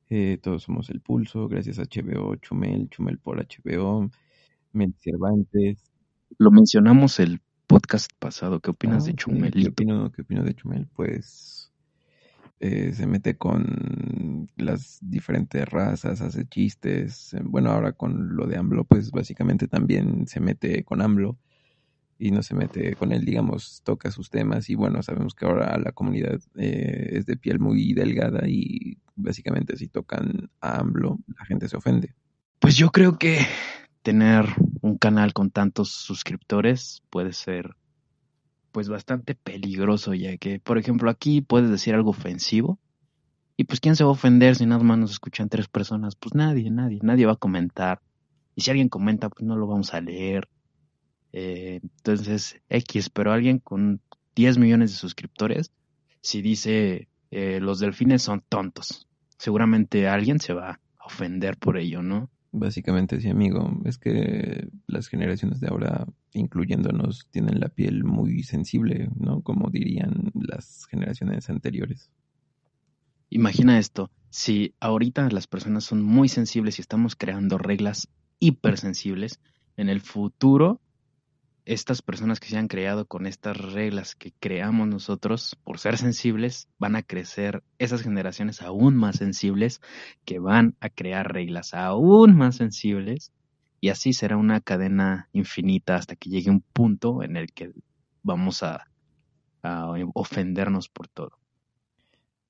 Eh, 0.09 0.39
todos 0.41 0.63
somos 0.63 0.89
el 0.89 1.01
pulso, 1.01 1.47
gracias 1.47 1.79
a 1.79 1.83
HBO, 1.83 2.35
Chumel, 2.37 2.89
Chumel 2.89 3.19
por 3.19 3.37
HBO, 3.37 4.09
Mel 4.73 4.93
Cervantes. 4.99 5.91
Lo 6.37 6.51
mencionamos 6.51 7.19
el 7.19 7.41
podcast 7.67 8.11
pasado. 8.19 8.59
¿Qué 8.59 8.71
opinas 8.71 9.03
Ah, 9.03 9.05
de 9.07 9.11
sí, 9.11 9.15
¿Qué 9.51 9.69
opino, 9.69 10.11
qué 10.11 10.21
opino 10.23 10.43
de 10.43 10.55
Chumel? 10.55 10.87
Pues 10.95 11.58
eh, 12.59 12.91
se 12.93 13.07
mete 13.07 13.37
con 13.37 14.49
las 14.57 14.99
diferentes 15.01 15.67
razas, 15.67 16.21
hace 16.21 16.45
chistes. 16.45 17.33
eh, 17.33 17.41
Bueno, 17.43 17.71
ahora 17.71 17.93
con 17.93 18.35
lo 18.35 18.47
de 18.47 18.57
AMLO, 18.57 18.83
pues 18.83 19.11
básicamente 19.11 19.67
también 19.67 20.27
se 20.27 20.39
mete 20.39 20.83
con 20.83 21.01
AMLO 21.01 21.37
y 22.17 22.31
no 22.31 22.43
se 22.43 22.53
mete 22.53 22.95
con 22.95 23.13
él, 23.13 23.23
digamos, 23.23 23.81
toca 23.83 24.11
sus 24.11 24.29
temas 24.29 24.69
y 24.69 24.75
bueno, 24.75 25.01
sabemos 25.01 25.33
que 25.33 25.45
ahora 25.45 25.77
la 25.77 25.93
comunidad 25.93 26.39
eh, 26.57 27.11
es 27.13 27.25
de 27.25 27.37
piel 27.37 27.59
muy 27.59 27.93
delgada 27.93 28.47
y 28.47 28.97
básicamente 29.15 29.77
si 29.77 29.87
tocan 29.87 30.49
a 30.59 30.79
AMLO, 30.79 31.19
la 31.27 31.45
gente 31.45 31.69
se 31.69 31.77
ofende. 31.77 32.13
Pues 32.59 32.75
yo 32.75 32.91
creo 32.91 33.17
que 33.17 33.39
tener 34.01 34.45
un 34.81 34.97
canal 34.97 35.31
con 35.31 35.49
tantos 35.49 35.91
suscriptores 35.91 37.03
puede 37.09 37.31
ser 37.31 37.75
pues 38.71 38.89
bastante 38.89 39.35
peligroso 39.35 40.13
ya 40.13 40.37
que 40.37 40.59
por 40.59 40.77
ejemplo 40.77 41.09
aquí 41.09 41.41
puedes 41.41 41.69
decir 41.69 41.95
algo 41.95 42.11
ofensivo 42.11 42.79
y 43.57 43.65
pues 43.65 43.79
quién 43.79 43.95
se 43.95 44.03
va 44.03 44.09
a 44.09 44.13
ofender 44.13 44.55
si 44.55 44.65
nada 44.65 44.83
más 44.83 44.97
nos 44.97 45.11
escuchan 45.11 45.49
tres 45.49 45.67
personas 45.67 46.15
pues 46.15 46.33
nadie 46.33 46.71
nadie 46.71 46.99
nadie 47.01 47.25
va 47.25 47.33
a 47.33 47.37
comentar. 47.37 48.01
Y 48.55 48.61
si 48.61 48.71
alguien 48.71 48.89
comenta 48.89 49.29
pues 49.29 49.45
no 49.45 49.55
lo 49.55 49.67
vamos 49.67 49.93
a 49.93 50.01
leer. 50.01 50.47
Eh, 51.31 51.79
entonces 51.83 52.59
X 52.69 53.09
pero 53.09 53.31
alguien 53.31 53.59
con 53.59 54.01
10 54.35 54.57
millones 54.57 54.91
de 54.91 54.97
suscriptores 54.97 55.71
si 56.21 56.41
dice 56.41 57.07
eh, 57.31 57.59
los 57.61 57.79
delfines 57.79 58.23
son 58.23 58.43
tontos 58.49 59.07
seguramente 59.37 60.07
alguien 60.07 60.39
se 60.39 60.53
va 60.53 60.79
a 60.97 61.05
ofender 61.05 61.55
por 61.55 61.77
ello 61.77 62.01
no 62.01 62.31
Básicamente 62.51 63.21
sí, 63.21 63.29
amigo, 63.29 63.79
es 63.85 63.99
que 63.99 64.69
las 64.87 65.07
generaciones 65.07 65.59
de 65.59 65.67
ahora, 65.67 66.07
incluyéndonos, 66.33 67.27
tienen 67.29 67.59
la 67.59 67.69
piel 67.69 68.03
muy 68.03 68.43
sensible, 68.43 69.09
¿no? 69.15 69.41
Como 69.41 69.69
dirían 69.69 70.31
las 70.33 70.87
generaciones 70.87 71.49
anteriores. 71.49 72.09
Imagina 73.29 73.77
esto, 73.77 74.09
si 74.31 74.73
ahorita 74.79 75.29
las 75.29 75.45
personas 75.45 75.83
son 75.83 76.01
muy 76.01 76.27
sensibles 76.27 76.79
y 76.79 76.81
estamos 76.81 77.15
creando 77.15 77.59
reglas 77.59 78.09
hipersensibles, 78.39 79.39
en 79.77 79.89
el 79.89 80.01
futuro 80.01 80.81
estas 81.69 82.01
personas 82.01 82.39
que 82.39 82.47
se 82.47 82.57
han 82.57 82.67
creado 82.67 83.05
con 83.05 83.27
estas 83.27 83.55
reglas 83.55 84.15
que 84.15 84.33
creamos 84.39 84.87
nosotros 84.87 85.55
por 85.63 85.77
ser 85.77 85.99
sensibles 85.99 86.67
van 86.79 86.95
a 86.95 87.03
crecer 87.03 87.61
esas 87.77 88.01
generaciones 88.01 88.63
aún 88.63 88.95
más 88.95 89.17
sensibles 89.17 89.79
que 90.25 90.39
van 90.39 90.75
a 90.79 90.89
crear 90.89 91.31
reglas 91.31 91.75
aún 91.75 92.35
más 92.35 92.55
sensibles 92.55 93.31
y 93.79 93.89
así 93.89 94.13
será 94.13 94.35
una 94.35 94.61
cadena 94.61 95.29
infinita 95.31 95.95
hasta 95.95 96.15
que 96.15 96.31
llegue 96.31 96.49
un 96.49 96.61
punto 96.61 97.21
en 97.21 97.37
el 97.37 97.53
que 97.53 97.71
vamos 98.23 98.63
a, 98.63 98.87
ofendernos 100.15 100.89
por 100.89 101.07
todo. 101.07 101.37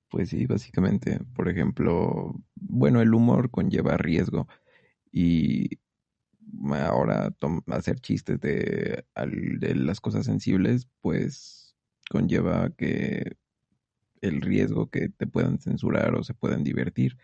Pues 0.10 0.30
sí, 0.30 0.46
básicamente, 0.46 1.20
por 1.36 1.50
ejemplo, 1.50 2.36
bueno, 2.56 3.02
el 3.02 3.14
humor 3.14 3.50
conlleva 3.50 3.98
riesgo 3.98 4.48
y 5.12 5.80
ahora 6.74 7.34
hacer 7.68 8.00
chistes 8.00 8.40
de, 8.40 9.06
al- 9.16 9.60
de 9.60 9.76
las 9.76 10.02
cosas 10.02 10.26
sensibles, 10.26 10.88
pues 11.02 11.76
conlleva 12.10 12.70
que 12.76 13.38
el 14.22 14.42
riesgo 14.42 14.90
que 14.90 15.10
te 15.10 15.28
puedan 15.28 15.60
censurar 15.60 16.16
o 16.16 16.24
se 16.24 16.34
puedan 16.34 16.64
divertir. 16.64 17.18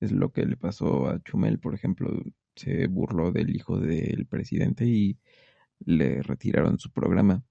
Es 0.00 0.12
lo 0.12 0.32
que 0.32 0.46
le 0.46 0.56
pasó 0.56 1.08
a 1.08 1.22
Chumel, 1.22 1.58
por 1.58 1.74
ejemplo, 1.74 2.22
se 2.56 2.86
burló 2.88 3.32
del 3.32 3.54
hijo 3.54 3.78
del 3.80 4.26
presidente 4.26 4.86
y 4.86 5.18
le 5.84 6.22
retiraron 6.22 6.78
su 6.78 6.90
programa. 6.90 7.44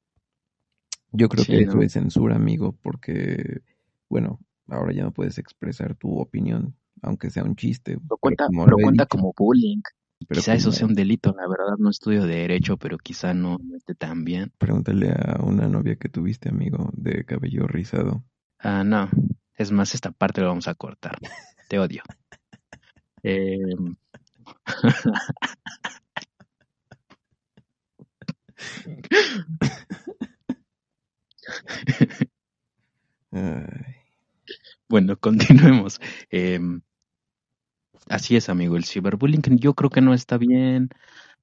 Yo 1.11 1.29
creo 1.29 1.45
Sí, 1.45 1.53
que 1.57 1.63
eso 1.63 1.77
¿no? 1.77 1.81
es 1.81 1.93
censura, 1.93 2.35
amigo, 2.35 2.73
porque, 2.81 3.61
bueno, 4.09 4.39
ahora 4.67 4.93
ya 4.93 5.03
no 5.03 5.13
puedes 5.13 5.37
expresar 5.37 5.95
tu 5.95 6.19
opinión, 6.19 6.75
aunque 7.01 7.29
sea 7.29 7.43
un 7.43 7.55
chiste. 7.55 7.97
Lo 8.09 8.17
cuenta, 8.17 8.47
lo 8.49 9.07
como 9.07 9.33
bullying. 9.37 9.81
Pero 10.27 10.39
Quizá 10.39 10.53
eso 10.53 10.71
sea 10.71 10.87
un 10.87 10.95
delito, 10.95 11.35
la 11.37 11.47
verdad 11.47 11.77
no 11.77 11.89
estudio 11.89 12.25
de 12.25 12.35
derecho, 12.37 12.77
pero 12.77 12.97
quizá 12.97 13.33
no 13.33 13.57
no 13.61 13.75
esté 13.75 13.95
tan 13.95 14.23
bien. 14.23 14.51
Pregúntale 14.57 15.11
a 15.11 15.41
una 15.43 15.67
novia 15.67 15.95
que 15.95 16.09
tuviste, 16.09 16.49
amigo, 16.49 16.89
de 16.93 17.25
cabello 17.25 17.67
rizado. 17.67 18.23
Ah, 18.59 18.83
no. 18.83 19.09
Es 19.55 19.71
más, 19.71 19.93
esta 19.95 20.11
parte 20.11 20.41
la 20.41 20.47
vamos 20.47 20.67
a 20.67 20.75
cortar. 20.75 21.17
Te 21.69 21.79
odio. 21.79 22.03
Ay, 33.31 33.95
bueno, 34.89 35.17
continuemos. 35.17 35.99
Em, 36.29 36.81
así 38.07 38.35
es, 38.35 38.49
amigo. 38.49 38.77
El 38.77 38.85
ciberbullying 38.85 39.57
yo 39.59 39.73
creo 39.73 39.89
que 39.89 40.01
no 40.01 40.13
está 40.13 40.37
bien. 40.37 40.89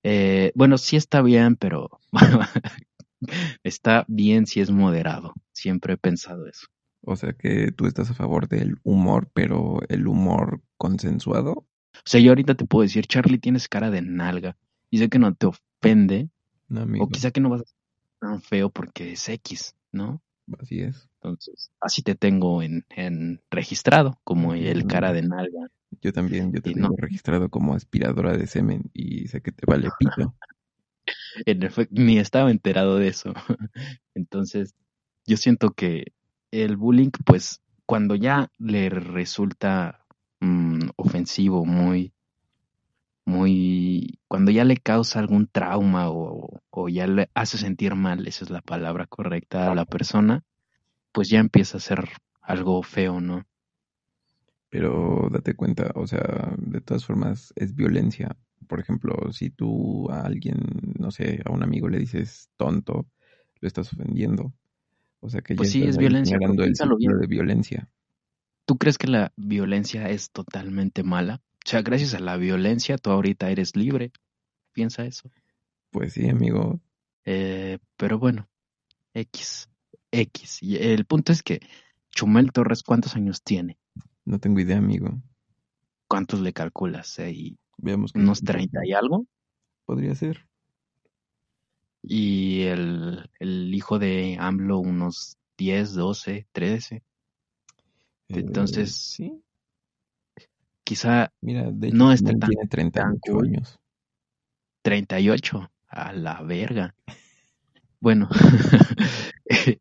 Eh, 0.03 0.53
bueno, 0.55 0.79
sí 0.79 0.97
está 0.97 1.23
bien, 1.23 1.57
pero 1.57 2.01
está 3.63 4.05
bien 4.09 4.47
si 4.47 4.61
es 4.61 4.71
moderado. 4.71 5.35
Siempre 5.53 5.95
he 5.95 5.97
pensado 5.97 6.47
eso. 6.47 6.67
o 7.03 7.17
sea 7.17 7.33
que 7.33 7.73
tú 7.73 7.87
estás 7.87 8.11
a 8.11 8.15
favor 8.15 8.49
del 8.49 8.77
humor, 8.83 9.31
pero 9.33 9.81
el 9.89 10.07
humor 10.07 10.61
consensuado. 10.77 11.67
O 11.95 12.05
sea, 12.05 12.21
yo 12.21 12.31
ahorita 12.31 12.55
te 12.55 12.65
puedo 12.65 12.83
decir, 12.83 13.07
Charlie, 13.07 13.39
tienes 13.39 13.69
cara 13.69 13.91
de 13.91 14.03
nalga. 14.03 14.57
Y 14.91 14.99
sé 14.99 15.09
que 15.09 15.19
no 15.19 15.35
te 15.35 15.47
ofende, 15.47 16.29
No, 16.69 16.83
amigo, 16.83 17.05
o 17.05 17.09
quizá 17.09 17.31
que 17.31 17.41
no 17.41 17.51
vas 17.51 17.63
a 17.63 17.65
ser 17.65 17.77
tan 18.21 18.43
feo 18.43 18.71
porque 18.71 19.13
es 19.13 19.29
X, 19.29 19.75
¿no? 19.93 20.23
Así 20.61 20.81
es. 20.81 21.09
Entonces, 21.23 21.71
así 21.81 22.03
te 22.03 22.15
tengo 22.15 22.63
en, 22.63 22.85
en 22.91 23.41
registrado, 23.51 24.19
como 24.25 24.55
el 24.55 24.87
cara 24.87 25.13
de 25.13 25.23
nalga. 25.23 25.69
Yo 26.01 26.13
también, 26.13 26.53
yo 26.53 26.61
te 26.61 26.71
Y 26.71 26.75
tengo 26.75 26.89
no. 26.89 26.97
registrado 26.97 27.49
como 27.49 27.75
aspiradora 27.75 28.37
de 28.37 28.47
semen 28.47 28.91
y 28.93 29.29
sé 29.29 29.41
que 29.41 29.53
te 29.53 29.67
vale 29.67 29.89
pito. 29.99 30.35
En 31.47 31.63
efecto, 31.63 31.95
ni 31.97 32.19
estaba 32.19 32.51
enterado 32.51 32.99
de 32.99 33.09
eso. 33.09 33.33
Entonces, 34.15 34.75
yo 35.27 35.37
siento 35.37 35.71
que 35.73 36.13
el 36.51 36.77
bullying, 36.77 37.11
pues, 37.25 37.63
cuando 37.87 38.15
ya 38.15 38.51
le 38.59 38.89
resulta 38.91 40.05
mm, 40.41 40.91
ofensivo, 40.97 41.65
muy, 41.65 42.13
muy, 43.25 44.19
cuando 44.29 44.51
ya 44.51 44.65
le 44.65 44.77
causa 44.79 45.19
algún 45.21 45.49
trauma 45.49 46.11
o, 46.11 46.61
o 46.71 46.89
ya 46.89 47.07
le 47.07 47.31
hace 47.35 47.59
sentir 47.59 47.95
mal, 47.95 48.27
esa 48.27 48.45
es 48.45 48.51
la 48.51 48.63
palabra 48.63 49.07
correcta 49.07 49.71
a 49.71 49.75
la 49.75 49.85
persona, 49.87 50.43
pues 51.13 51.29
ya 51.31 51.41
empieza 51.41 51.79
a 51.79 51.81
ser 51.81 52.09
algo 52.43 52.83
feo, 52.83 53.21
¿no? 53.21 53.45
Pero 54.71 55.29
date 55.31 55.55
cuenta, 55.55 55.93
o 55.95 56.07
sea, 56.07 56.55
de 56.59 56.81
todas 56.81 57.05
formas 57.05 57.53
es 57.57 57.75
violencia. 57.75 58.37
Por 58.69 58.81
ejemplo, 58.81 59.33
si 59.33 59.51
tú 59.51 60.11
a 60.11 60.23
alguien, 60.23 60.59
no 60.99 61.11
sé, 61.11 61.43
a 61.45 61.51
un 61.53 61.63
amigo 61.63 61.89
le 61.89 61.99
dices 61.99 62.49
tonto, 62.57 63.07
lo 63.61 63.69
estás 63.69 63.93
ofendiendo. 63.93 64.53
O 65.21 65.31
sea 65.31 65.43
que 65.43 65.57
Pues 65.57 65.71
ya 65.71 65.71
sí, 65.71 65.87
es 65.87 65.97
violencia, 65.99 66.37
el 66.37 66.57
bien. 66.97 67.19
de 67.21 67.27
violencia. 67.29 67.89
¿Tú 68.67 68.77
crees 68.77 68.99
que 68.99 69.07
la 69.07 69.33
violencia 69.37 70.09
es 70.09 70.33
totalmente 70.33 71.05
mala? 71.05 71.41
O 71.65 71.69
sea, 71.69 71.83
gracias 71.83 72.15
a 72.15 72.21
la 72.21 72.37
violencia 72.37 72.99
tú 72.99 73.11
ahorita 73.11 73.51
eres 73.51 73.77
libre. 73.77 74.13
Piensa 74.73 75.05
eso. 75.05 75.31
Pues 75.91 76.15
sí, 76.15 76.29
amigo, 76.29 76.81
Eh, 77.25 77.79
pero 77.97 78.19
bueno, 78.19 78.49
X. 79.15 79.69
X. 80.11 80.59
Y 80.63 80.77
el 80.77 81.05
punto 81.05 81.33
es 81.33 81.43
que 81.43 81.61
Chumel 82.11 82.53
Torres, 82.53 82.83
¿cuántos 82.83 83.15
años 83.17 83.43
tiene? 83.43 83.79
no 84.25 84.39
tengo 84.39 84.61
idea, 84.61 84.79
amigo. 84.79 85.21
¿Cuántos 86.09 86.41
le 86.41 86.53
calculas? 86.53 87.19
Eh, 87.19 87.57
Veamos 87.79 88.13
que 88.13 88.19
¿Unos 88.21 88.41
30 88.43 88.81
y 88.85 88.93
algo? 88.93 89.27
podría 89.85 90.15
ser. 90.15 90.47
Y 92.03 92.63
el, 92.63 93.31
el 93.39 93.75
hijo 93.75 93.99
de 93.99 94.37
AMLO, 94.39 94.79
unos 94.79 95.39
10, 95.57 95.95
12, 95.95 96.47
13. 96.53 96.97
Eh, 96.97 97.03
Entonces- 98.29 98.95
sí, 98.95 99.43
Quizá 100.85 101.33
mira, 101.41 101.71
de 101.71 101.89
hecho, 101.89 101.97
no 101.97 102.13
esté 102.13 102.35
tan- 102.37 102.51
tiene 102.51 102.67
38 102.69 103.33
cool. 103.33 103.47
años. 103.47 103.79
38. 104.83 105.71
A 105.89 106.13
la 106.13 106.43
verga. 106.43 106.95
Bueno, 108.01 108.29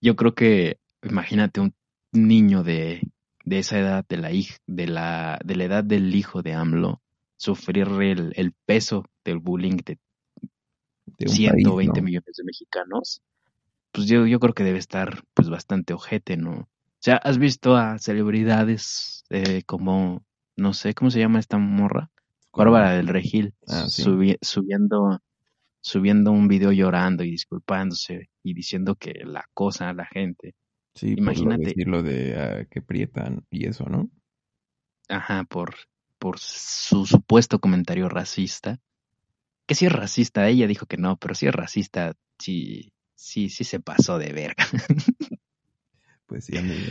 yo 0.00 0.16
creo 0.16 0.34
que, 0.34 0.78
imagínate 1.02 1.60
un 1.60 1.74
niño 2.12 2.62
de, 2.62 3.00
de 3.44 3.58
esa 3.58 3.78
edad, 3.78 4.04
de 4.08 4.16
la, 4.18 4.30
de, 4.66 4.86
la, 4.86 5.40
de 5.44 5.56
la 5.56 5.64
edad 5.64 5.84
del 5.84 6.14
hijo 6.14 6.42
de 6.42 6.52
AMLO, 6.54 7.00
sufrir 7.36 7.88
el, 8.02 8.32
el 8.36 8.52
peso 8.66 9.04
del 9.24 9.38
bullying 9.38 9.76
de 9.84 9.98
De 11.18 11.26
un 11.26 11.34
120 11.34 11.74
país, 11.76 11.88
¿no? 11.96 12.02
millones 12.02 12.36
de 12.36 12.44
mexicanos, 12.44 13.22
pues 13.92 14.06
yo, 14.06 14.26
yo 14.26 14.40
creo 14.40 14.54
que 14.54 14.64
debe 14.64 14.78
estar 14.78 15.22
pues 15.34 15.48
bastante 15.48 15.94
ojete, 15.94 16.36
¿no? 16.36 16.68
O 17.04 17.06
sea, 17.06 17.16
¿has 17.16 17.36
visto 17.36 17.76
a 17.76 17.98
celebridades 17.98 19.24
eh, 19.28 19.62
como, 19.66 20.24
no 20.56 20.72
sé, 20.72 20.94
¿cómo 20.94 21.10
se 21.10 21.18
llama 21.18 21.38
esta 21.38 21.58
morra? 21.58 22.10
Bárbara 22.54 22.92
del 22.92 23.08
Regil, 23.08 23.52
Ah, 23.68 23.86
sí. 23.90 24.02
subi- 24.04 24.38
subiendo, 24.40 25.20
subiendo 25.82 26.32
un 26.32 26.48
video 26.48 26.72
llorando 26.72 27.22
y 27.22 27.30
disculpándose 27.30 28.30
y 28.42 28.54
diciendo 28.54 28.94
que 28.96 29.12
la 29.26 29.44
cosa 29.52 29.90
a 29.90 29.92
la 29.92 30.06
gente, 30.06 30.54
Sí, 30.94 31.14
Imagínate. 31.14 31.56
por 31.58 31.66
decir 31.66 31.88
lo 31.88 32.02
de 32.02 32.36
ah, 32.40 32.64
que 32.70 32.80
prietan 32.80 33.44
y 33.50 33.66
eso, 33.68 33.84
¿no? 33.84 34.10
ajá, 35.08 35.44
por, 35.44 35.74
por 36.18 36.38
su 36.38 37.06
supuesto 37.06 37.60
comentario 37.60 38.08
racista, 38.08 38.78
que 39.66 39.74
sí 39.74 39.86
es 39.86 39.92
racista, 39.92 40.48
ella 40.48 40.66
dijo 40.66 40.86
que 40.86 40.96
no, 40.98 41.16
pero 41.18 41.34
sí 41.34 41.46
es 41.46 41.54
racista, 41.54 42.14
sí, 42.38 42.92
sí, 43.14 43.48
sí 43.50 43.64
se 43.64 43.80
pasó 43.80 44.18
de 44.18 44.32
verga. 44.32 44.64
Pues 46.34 46.46
sí, 46.46 46.56
amigo. 46.56 46.90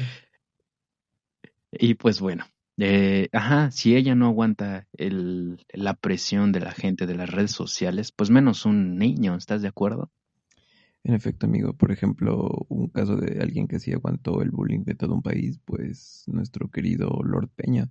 Y 1.70 1.96
pues 1.96 2.22
bueno, 2.22 2.46
eh, 2.78 3.28
ajá, 3.34 3.72
si 3.72 3.94
ella 3.94 4.16
no 4.16 4.28
aguanta 4.28 4.88
el, 4.94 5.66
la 5.74 5.96
presión 5.96 6.54
de 6.54 6.62
la 6.62 6.72
gente 6.72 7.06
de 7.06 7.16
las 7.16 7.30
redes 7.30 7.52
sociales, 7.52 8.14
pues 8.14 8.30
menos 8.30 8.66
un 8.66 8.98
niño, 8.98 9.36
¿estás 9.36 9.62
de 9.62 9.68
acuerdo? 9.68 10.14
En 11.04 11.14
efecto, 11.14 11.46
amigo, 11.46 11.74
por 11.74 11.92
ejemplo, 11.92 12.66
un 12.70 12.88
caso 12.88 13.18
de 13.18 13.42
alguien 13.42 13.68
que 13.68 13.82
sí 13.82 13.92
aguantó 13.92 14.42
el 14.42 14.52
bullying 14.52 14.86
de 14.86 14.96
todo 14.96 15.14
un 15.14 15.22
país, 15.22 15.60
pues 15.66 16.24
nuestro 16.28 16.70
querido 16.70 17.10
Lord 17.22 17.50
Peña. 17.50 17.90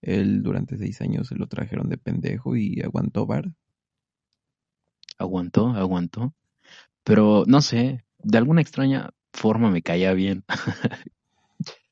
Él 0.00 0.42
durante 0.42 0.78
seis 0.78 1.02
años 1.02 1.28
se 1.28 1.34
lo 1.34 1.48
trajeron 1.48 1.90
de 1.90 1.98
pendejo 1.98 2.56
y 2.56 2.80
aguantó 2.80 3.26
vara. 3.26 3.52
Aguantó, 5.18 5.66
aguantó. 5.68 6.34
Pero 7.02 7.44
no 7.46 7.60
sé, 7.60 8.06
de 8.20 8.38
alguna 8.38 8.62
extraña 8.62 9.10
forma 9.34 9.70
me 9.70 9.82
caía 9.82 10.12
bien. 10.14 10.44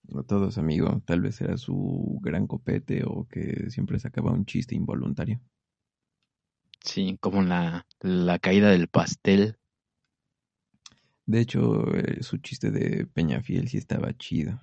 No 0.09 0.23
todos, 0.25 0.59
amigo. 0.59 1.03
Tal 1.07 1.21
vez 1.23 1.41
era 1.41 1.57
su 1.57 2.21
gran 2.23 2.47
copete 2.47 3.03
o 3.05 3.27
que 3.29 3.71
siempre 3.71 3.99
sacaba 3.99 4.31
un 4.33 4.45
chiste 4.45 4.75
involuntario. 4.77 5.41
Sí, 6.85 7.17
como 7.21 7.43
la, 7.43 7.87
la 8.01 8.39
caída 8.39 8.71
del 8.71 8.89
pastel. 8.89 9.57
De 11.27 11.41
hecho, 11.41 11.95
eh, 11.97 12.23
su 12.23 12.39
chiste 12.39 12.71
de 12.71 13.07
Peñafiel 13.07 13.69
sí 13.69 13.79
estaba 13.79 14.17
chido. 14.17 14.61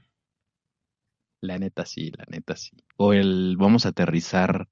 La 1.41 1.57
neta 1.57 1.85
sí, 1.85 2.11
la 2.11 2.25
neta 2.29 2.55
sí. 2.55 2.71
O 2.97 3.13
el 3.13 3.55
vamos 3.57 3.85
a 3.85 3.89
aterrizar 3.89 4.67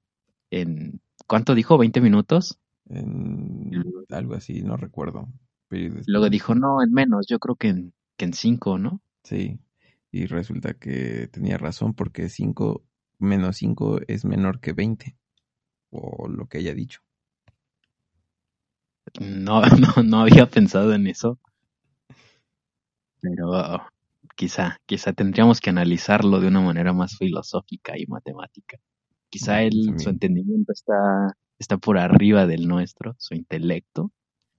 en... 0.50 1.00
¿Cuánto 1.26 1.54
dijo? 1.54 1.76
¿20 1.78 2.00
minutos? 2.00 2.58
En 2.90 3.82
algo 4.10 4.34
así, 4.34 4.62
no 4.62 4.76
recuerdo. 4.76 5.28
Pero 5.68 5.84
después- 5.94 6.08
Luego 6.08 6.30
dijo, 6.30 6.54
no, 6.54 6.82
en 6.82 6.92
menos, 6.92 7.26
yo 7.26 7.38
creo 7.38 7.56
que 7.56 7.68
en, 7.68 7.94
que 8.18 8.26
en 8.26 8.34
5, 8.34 8.78
¿no? 8.78 9.00
Sí, 9.22 9.60
y 10.10 10.26
resulta 10.26 10.74
que 10.74 11.28
tenía 11.28 11.56
razón 11.56 11.94
porque 11.94 12.28
5 12.28 12.84
menos 13.18 13.56
5 13.56 14.00
es 14.08 14.26
menor 14.26 14.60
que 14.60 14.74
20. 14.74 15.16
O 15.90 16.28
lo 16.28 16.46
que 16.46 16.58
haya 16.58 16.74
dicho. 16.74 17.00
No, 19.18 19.62
no, 19.62 20.02
no 20.02 20.20
había 20.20 20.46
pensado 20.50 20.92
en 20.92 21.06
eso. 21.06 21.38
Pero 23.20 23.86
quizá, 24.36 24.78
quizá 24.86 25.12
tendríamos 25.12 25.60
que 25.60 25.70
analizarlo 25.70 26.40
de 26.40 26.48
una 26.48 26.60
manera 26.60 26.92
más 26.92 27.16
filosófica 27.16 27.94
y 27.96 28.06
matemática. 28.06 28.78
Quizá 29.30 29.62
él, 29.62 29.94
su 29.98 30.10
entendimiento 30.10 30.72
está, 30.72 31.36
está 31.58 31.78
por 31.78 31.98
arriba 31.98 32.46
del 32.46 32.66
nuestro, 32.66 33.14
su 33.18 33.34
intelecto. 33.34 34.12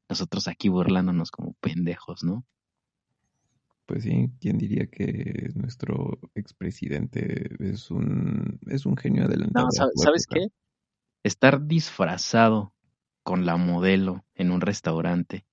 Nosotros 0.09 0.47
aquí 0.47 0.69
burlándonos 0.69 1.31
como 1.31 1.53
pendejos, 1.61 2.23
¿no? 2.23 2.45
Pues 3.89 4.03
sí, 4.03 4.29
¿quién 4.39 4.59
diría 4.59 4.85
que 4.85 5.49
nuestro 5.55 6.19
expresidente 6.35 7.49
es 7.59 7.89
un, 7.89 8.59
es 8.67 8.85
un 8.85 8.95
genio 8.95 9.25
adelantado? 9.25 9.65
No, 9.65 9.89
¿sabes, 9.95 10.27
qué? 10.27 10.49
Estar 11.23 11.65
disfrazado 11.65 12.71
con 13.23 13.47
la 13.47 13.57
modelo 13.57 14.23
en 14.35 14.51
un 14.51 14.61
restaurante, 14.61 15.43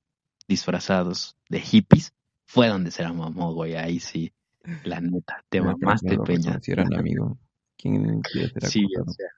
disfrazados 0.47 1.39
de 1.49 1.61
hippies, 1.61 2.13
fue 2.45 2.69
donde 2.69 2.91
se 2.91 3.05
la 3.05 3.15
mamó, 3.15 3.55
güey. 3.55 3.75
Ahí 3.75 4.01
sí. 4.01 4.35
La 4.85 5.01
neta, 5.01 5.43
te 5.49 5.63
mamaste, 5.63 6.19
Peña. 6.19 6.59
reconocieran, 6.59 6.93
amigo. 6.93 7.39
¿Quién 7.79 8.21
quiere 8.21 8.51
ser 8.51 8.67
Sí, 8.67 8.85
o 9.01 9.11
sea, 9.13 9.29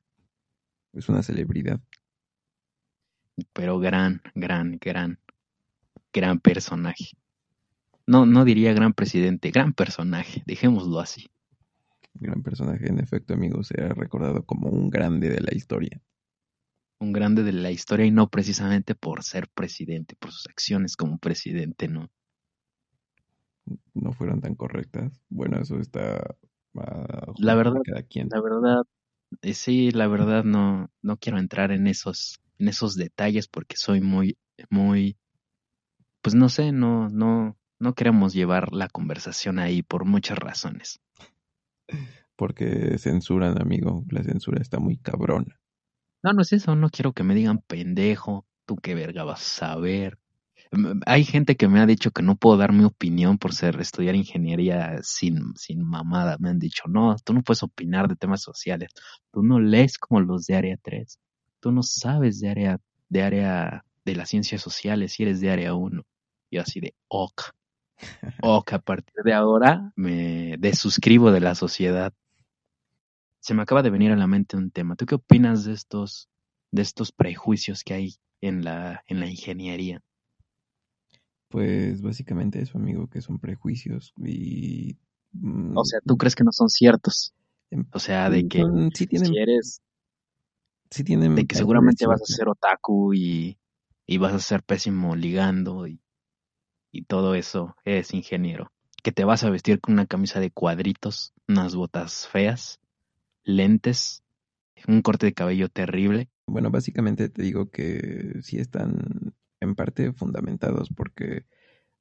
Es 0.93 1.09
una 1.09 1.23
celebridad. 1.23 1.79
pero 3.53 3.79
gran, 3.79 4.23
gran, 4.35 4.77
gran, 4.81 5.21
gran 6.13 6.41
personaje. 6.41 7.13
No, 8.09 8.25
no 8.25 8.47
diría 8.47 8.73
gran 8.73 8.95
presidente, 8.95 9.51
gran 9.51 9.75
personaje, 9.75 10.43
dejémoslo 10.47 10.99
así. 10.99 11.27
Gran 12.15 12.43
personaje, 12.43 12.89
en 12.89 13.01
efecto, 13.01 13.35
amigo. 13.35 13.63
Será 13.63 13.91
recordado 13.91 14.47
como 14.47 14.71
un 14.71 14.89
grande 14.89 15.29
de 15.29 15.43
la 15.43 15.55
historia. 15.55 16.01
Un 17.01 17.13
grande 17.13 17.43
de 17.43 17.53
la 17.53 17.71
historia 17.71 18.07
y 18.07 18.11
no 18.11 18.31
precisamente 18.31 18.95
por 18.95 19.23
ser 19.23 19.49
presidente, 19.51 20.17
por 20.17 20.33
sus 20.33 20.47
acciones 20.47 20.97
como 20.97 21.19
presidente, 21.19 21.87
¿no? 21.87 22.09
No 23.93 24.13
fueron 24.15 24.41
tan 24.41 24.55
correctas. 24.55 25.13
Bueno, 25.29 25.61
eso 25.61 25.79
está 25.79 26.35
juicio 27.27 27.45
La 27.45 27.55
verdad, 27.55 27.83
cada 27.83 28.03
quien. 28.05 28.29
la 28.31 28.41
verdad, 28.41 28.85
eh, 29.43 29.53
sí, 29.53 29.91
la 29.91 30.09
verdad 30.09 30.45
no, 30.45 30.91
no 31.03 31.19
quiero 31.19 31.39
entrar 31.39 31.73
en 31.73 31.87
esos, 31.87 32.41
en 32.59 32.69
esos 32.69 32.95
detalles 32.95 33.49
porque 33.49 33.77
soy 33.77 34.01
muy, 34.01 34.39
muy, 34.71 35.19
pues 36.23 36.35
no 36.35 36.49
sé, 36.49 36.73
no, 36.73 37.11
no, 37.11 37.58
no 37.81 37.95
queremos 37.95 38.35
llevar 38.35 38.73
la 38.73 38.89
conversación 38.89 39.59
ahí 39.59 39.83
por 39.83 40.05
muchas 40.05 40.39
razones. 40.39 41.01
Porque 42.37 42.99
censuran, 42.99 43.61
amigo. 43.61 44.05
La 44.11 44.23
censura 44.23 44.61
está 44.61 44.79
muy 44.79 44.97
cabrona. 44.97 45.59
No, 46.23 46.33
no 46.33 46.43
es 46.43 46.53
eso, 46.53 46.75
no 46.75 46.91
quiero 46.91 47.13
que 47.13 47.23
me 47.23 47.35
digan 47.35 47.59
pendejo, 47.67 48.47
tú 48.67 48.77
qué 48.77 48.95
verga 48.95 49.25
vas 49.25 49.41
a 49.41 49.67
saber. 49.67 50.19
Mm, 50.73 51.01
Hay 51.07 51.25
gente 51.25 51.57
que 51.57 51.69
me 51.69 51.81
ha 51.81 51.87
dicho 51.87 52.11
que 52.11 52.23
no 52.23 52.37
puedo 52.37 52.57
dar 52.59 52.73
mi 52.73 52.85
opinión 52.85 53.39
por 53.39 53.55
ser 53.55 53.81
estudiar 53.81 54.15
ingeniería 54.17 54.99
sin, 55.03 55.55
sin 55.57 55.83
mamada. 55.83 56.37
Me 56.41 56.51
han 56.51 56.59
dicho, 56.59 56.85
no, 56.89 57.17
tú 57.25 57.35
no 57.35 57.43
puedes 57.43 57.63
opinar 57.63 58.09
de 58.09 58.17
temas 58.17 58.43
sociales. 58.43 58.91
Tú 59.33 59.43
no 59.43 59.61
lees 59.61 59.99
como 59.99 60.21
los 60.21 60.47
de 60.47 60.57
área 60.57 60.77
3. 60.83 61.19
Tú 61.61 61.73
no 61.73 61.83
sabes 61.83 62.41
de 62.41 62.51
área, 62.51 62.79
de 63.09 63.23
área 63.23 63.85
de 64.05 64.17
las 64.17 64.29
ciencias 64.31 64.61
sociales 64.63 65.19
y 65.21 65.25
eres 65.25 65.41
de 65.41 65.51
área 65.51 65.75
1. 65.75 66.03
Yo 66.51 66.63
así 66.63 66.81
de 66.81 66.95
ok. 67.09 67.43
Ok, 68.41 68.73
a 68.73 68.79
partir 68.81 69.23
de 69.25 69.33
ahora 69.35 69.93
me 69.97 70.57
desuscribo 70.59 71.31
de 71.33 71.41
la 71.41 71.55
sociedad. 71.55 72.13
Se 73.41 73.53
me 73.53 73.63
acaba 73.63 73.83
de 73.83 73.91
venir 73.91 74.13
a 74.13 74.17
la 74.17 74.29
mente 74.29 74.57
un 74.57 74.71
tema. 74.71 74.95
¿Tú 74.95 75.05
qué 75.05 75.17
opinas 75.17 75.65
de 75.65 75.73
estos, 75.73 76.29
de 76.71 76.83
estos 76.83 77.11
prejuicios 77.11 77.83
que 77.83 77.95
hay 77.95 78.15
en 78.41 78.65
la, 78.65 79.03
en 79.09 79.19
la 79.19 79.27
ingeniería? 79.29 80.01
Pues 81.49 82.03
básicamente 82.03 82.61
eso, 82.61 82.77
amigo, 82.79 83.09
que 83.09 83.23
son 83.23 83.39
prejuicios 83.39 84.13
y... 84.19 84.99
mm, 85.33 85.79
O 85.79 85.85
sea, 85.85 86.01
¿tú 86.05 86.17
crees 86.19 86.35
que 86.35 86.45
no 86.45 86.53
son 86.53 86.69
ciertos? 86.69 87.33
em, 87.71 87.87
O 87.93 87.99
sea, 87.99 88.29
de 88.31 88.45
que 88.45 88.61
son- 88.61 88.91
sí 88.95 89.07
tienen, 89.07 89.29
si 89.31 89.39
eres, 89.39 89.81
sí 90.91 91.05
tienen 91.05 91.35
de 91.35 91.45
que 91.47 91.55
seguramente 91.57 92.07
vas 92.07 92.21
a 92.23 92.27
ser 92.27 92.49
otaku 92.49 93.15
y, 93.15 93.59
y 94.07 94.19
vas 94.19 94.35
a 94.35 94.39
ser 94.41 94.63
pésimo 94.63 95.17
ligando 95.17 95.87
y, 95.87 96.01
y 96.99 97.03
todo 97.03 97.37
eso 97.37 97.77
es 97.85 98.13
ingeniero. 98.13 98.73
Que 99.05 99.13
te 99.13 99.25
vas 99.25 99.45
a 99.45 99.51
vestir 99.51 99.81
con 99.81 99.95
una 99.95 100.07
camisa 100.07 100.41
de 100.41 100.51
cuadritos, 100.51 101.33
unas 101.47 101.77
botas 101.77 102.27
feas, 102.27 102.81
lentes, 103.45 104.25
un 104.89 105.01
corte 105.03 105.27
de 105.27 105.33
cabello 105.33 105.69
terrible. 105.69 106.29
Bueno, 106.49 106.71
básicamente 106.71 107.29
te 107.29 107.43
digo 107.43 107.71
que 107.71 108.41
sí 108.43 108.59
están 108.59 109.33
en 109.61 109.75
parte 109.77 110.13
fundamentados 110.13 110.89
porque, 110.89 111.47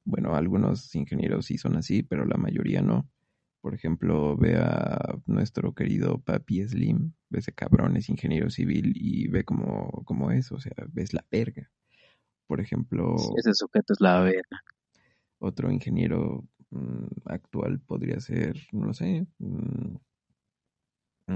bueno, 0.04 0.34
algunos 0.34 0.92
ingenieros 0.96 1.46
sí 1.46 1.58
son 1.58 1.76
así, 1.76 2.02
pero 2.02 2.24
la 2.24 2.36
mayoría 2.36 2.82
no. 2.82 3.08
Por 3.60 3.74
ejemplo, 3.74 4.36
ve 4.36 4.56
a 4.56 5.16
nuestro 5.26 5.74
querido 5.74 6.20
Papi 6.20 6.66
Slim, 6.66 7.12
ve 7.28 7.38
ese 7.38 7.52
cabrón, 7.52 7.96
es 7.96 8.08
ingeniero 8.08 8.50
civil 8.50 8.92
y 8.96 9.28
ve 9.28 9.44
como, 9.44 10.02
como 10.04 10.32
es, 10.32 10.50
o 10.50 10.58
sea, 10.58 10.74
ves 10.88 11.12
la 11.12 11.24
verga. 11.30 11.70
Por 12.48 12.60
ejemplo, 12.60 13.14
Ese 13.36 13.54
sujeto 13.54 13.92
es 13.92 14.00
la 14.00 14.20
verga. 14.22 14.62
Otro 15.38 15.70
ingeniero 15.70 16.44
mm, 16.70 17.06
actual 17.26 17.80
podría 17.80 18.20
ser, 18.20 18.56
no 18.72 18.86
lo 18.86 18.94
sé, 18.94 19.26
mm, 19.38 19.96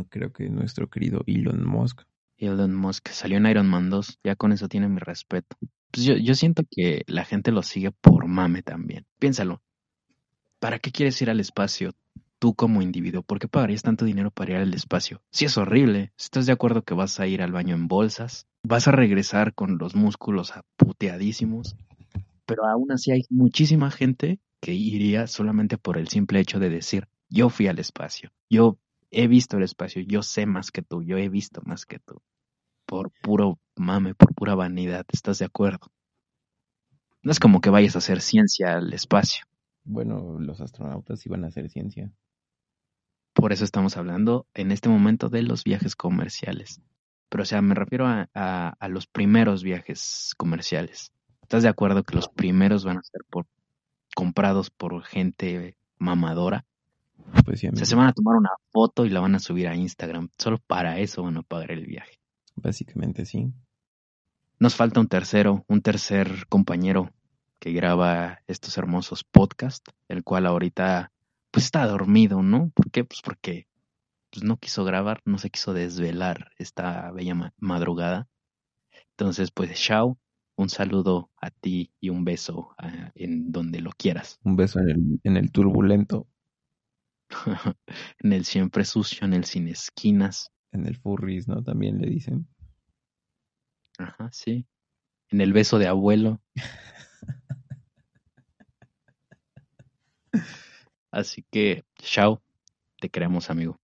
creo 0.08 0.32
que 0.32 0.48
nuestro 0.48 0.88
querido 0.88 1.22
Elon 1.26 1.66
Musk. 1.66 2.02
Elon 2.38 2.74
Musk 2.74 3.08
salió 3.08 3.36
en 3.36 3.46
Iron 3.46 3.68
Man 3.68 3.90
2, 3.90 4.20
ya 4.24 4.36
con 4.36 4.52
eso 4.52 4.68
tiene 4.68 4.88
mi 4.88 4.98
respeto. 4.98 5.56
Pues 5.90 6.06
yo, 6.06 6.14
yo 6.14 6.34
siento 6.34 6.62
que 6.68 7.02
la 7.06 7.24
gente 7.24 7.52
lo 7.52 7.62
sigue 7.62 7.92
por 7.92 8.26
mame 8.26 8.62
también. 8.62 9.06
Piénsalo. 9.18 9.62
¿Para 10.58 10.78
qué 10.78 10.90
quieres 10.90 11.20
ir 11.20 11.28
al 11.28 11.40
espacio 11.40 11.92
tú 12.38 12.54
como 12.54 12.82
individuo? 12.82 13.22
¿Por 13.22 13.38
qué 13.38 13.48
pagarías 13.48 13.82
tanto 13.82 14.04
dinero 14.04 14.30
para 14.30 14.52
ir 14.52 14.56
al 14.56 14.74
espacio? 14.74 15.20
Si 15.30 15.44
es 15.44 15.56
horrible, 15.58 16.12
¿estás 16.18 16.46
de 16.46 16.52
acuerdo 16.52 16.82
que 16.82 16.94
vas 16.94 17.20
a 17.20 17.26
ir 17.26 17.42
al 17.42 17.52
baño 17.52 17.74
en 17.74 17.88
bolsas? 17.88 18.46
Vas 18.64 18.88
a 18.88 18.92
regresar 18.92 19.54
con 19.54 19.78
los 19.78 19.94
músculos 19.94 20.52
aputeadísimos, 20.56 21.76
pero 22.52 22.66
aún 22.66 22.92
así 22.92 23.10
hay 23.12 23.24
muchísima 23.30 23.90
gente 23.90 24.40
que 24.60 24.74
iría 24.74 25.26
solamente 25.26 25.78
por 25.78 25.98
el 25.98 26.08
simple 26.08 26.40
hecho 26.40 26.58
de 26.60 26.70
decir, 26.70 27.08
yo 27.28 27.48
fui 27.50 27.66
al 27.68 27.78
espacio, 27.78 28.30
yo 28.50 28.78
he 29.10 29.26
visto 29.28 29.56
el 29.56 29.64
espacio, 29.64 30.02
yo 30.02 30.22
sé 30.22 30.46
más 30.46 30.70
que 30.70 30.82
tú, 30.82 31.02
yo 31.02 31.18
he 31.18 31.28
visto 31.28 31.62
más 31.64 31.86
que 31.86 31.98
tú 31.98 32.22
por 32.86 33.10
puro 33.22 33.58
mame, 33.76 34.14
por 34.14 34.34
pura 34.34 34.54
vanidad, 34.54 35.06
¿estás 35.12 35.38
de 35.40 35.46
acuerdo? 35.46 35.92
No 37.24 37.32
es 37.32 37.40
como 37.40 37.60
que 37.60 37.70
vayas 37.70 37.96
a 37.96 37.98
hacer 37.98 38.20
ciencia 38.20 38.76
al 38.76 38.92
espacio, 38.92 39.44
Bueno, 39.84 40.40
los 40.40 40.60
astronautas 40.60 41.24
iban 41.24 41.44
a 41.44 41.46
hacer 41.46 41.70
ciencia. 41.70 42.10
por 43.34 43.52
eso 43.52 43.64
estamos 43.64 43.96
hablando 43.96 44.46
en 44.54 44.72
este 44.72 44.88
momento 44.88 45.28
de 45.28 45.42
los 45.42 45.64
viajes 45.64 45.96
comerciales. 45.96 46.80
Pero 47.28 47.42
o 47.42 47.46
sea, 47.46 47.62
me 47.62 47.74
refiero 47.74 48.06
a, 48.06 48.28
a- 48.34 48.74
a 48.78 48.88
los 48.88 49.06
primeros 49.06 49.62
viajes 49.62 50.34
comerciales. 50.36 51.12
¿Estás 51.52 51.64
de 51.64 51.68
acuerdo 51.68 52.02
que 52.02 52.14
los 52.14 52.30
primeros 52.30 52.82
van 52.82 52.96
a 52.96 53.02
ser 53.02 53.20
por, 53.28 53.44
comprados 54.14 54.70
por 54.70 55.04
gente 55.04 55.76
mamadora? 55.98 56.64
Pues 57.44 57.60
sí, 57.60 57.68
O 57.68 57.76
sea, 57.76 57.84
se 57.84 57.94
van 57.94 58.06
a 58.06 58.14
tomar 58.14 58.36
una 58.36 58.48
foto 58.70 59.04
y 59.04 59.10
la 59.10 59.20
van 59.20 59.34
a 59.34 59.38
subir 59.38 59.68
a 59.68 59.76
Instagram. 59.76 60.30
Solo 60.38 60.56
para 60.66 60.98
eso 60.98 61.22
van 61.22 61.36
a 61.36 61.42
pagar 61.42 61.72
el 61.72 61.84
viaje. 61.84 62.18
Básicamente 62.56 63.26
sí. 63.26 63.52
Nos 64.58 64.76
falta 64.76 65.00
un 65.00 65.08
tercero, 65.08 65.66
un 65.68 65.82
tercer 65.82 66.46
compañero 66.48 67.10
que 67.58 67.72
graba 67.72 68.40
estos 68.46 68.78
hermosos 68.78 69.22
podcasts, 69.22 69.92
el 70.08 70.24
cual 70.24 70.46
ahorita 70.46 71.12
pues 71.50 71.66
está 71.66 71.86
dormido, 71.86 72.42
¿no? 72.42 72.70
¿Por 72.70 72.90
qué? 72.90 73.04
Pues 73.04 73.20
porque 73.20 73.66
pues, 74.30 74.42
no 74.42 74.56
quiso 74.56 74.84
grabar, 74.84 75.20
no 75.26 75.36
se 75.36 75.50
quiso 75.50 75.74
desvelar 75.74 76.52
esta 76.56 77.10
bella 77.10 77.34
ma- 77.34 77.52
madrugada. 77.58 78.26
Entonces, 79.10 79.50
pues, 79.50 79.76
Shao, 79.76 80.16
un 80.56 80.68
saludo 80.68 81.30
a 81.40 81.50
ti 81.50 81.92
y 82.00 82.10
un 82.10 82.24
beso 82.24 82.74
ah, 82.78 83.10
en 83.14 83.50
donde 83.52 83.80
lo 83.80 83.90
quieras. 83.92 84.38
Un 84.44 84.56
beso 84.56 84.80
en 84.80 84.90
el, 84.90 85.20
en 85.24 85.36
el 85.36 85.50
turbulento, 85.50 86.28
en 88.18 88.32
el 88.32 88.44
siempre 88.44 88.84
sucio, 88.84 89.26
en 89.26 89.34
el 89.34 89.44
sin 89.44 89.68
esquinas. 89.68 90.50
en 90.72 90.86
el 90.86 90.96
furries, 90.96 91.48
¿no? 91.48 91.62
También 91.62 92.00
le 92.00 92.08
dicen. 92.08 92.48
Ajá, 93.98 94.30
sí. 94.32 94.66
En 95.30 95.40
el 95.40 95.52
beso 95.52 95.78
de 95.78 95.86
abuelo. 95.86 96.40
Así 101.10 101.44
que, 101.50 101.84
Shao, 102.00 102.42
te 102.98 103.10
queremos, 103.10 103.50
amigo. 103.50 103.78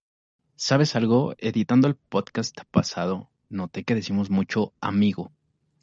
¿Sabes 0.56 0.96
algo? 0.96 1.34
Editando 1.38 1.86
el 1.88 1.94
podcast 1.94 2.58
pasado, 2.70 3.30
noté 3.50 3.84
que 3.84 3.94
decimos 3.94 4.30
mucho 4.30 4.72
amigo. 4.80 5.30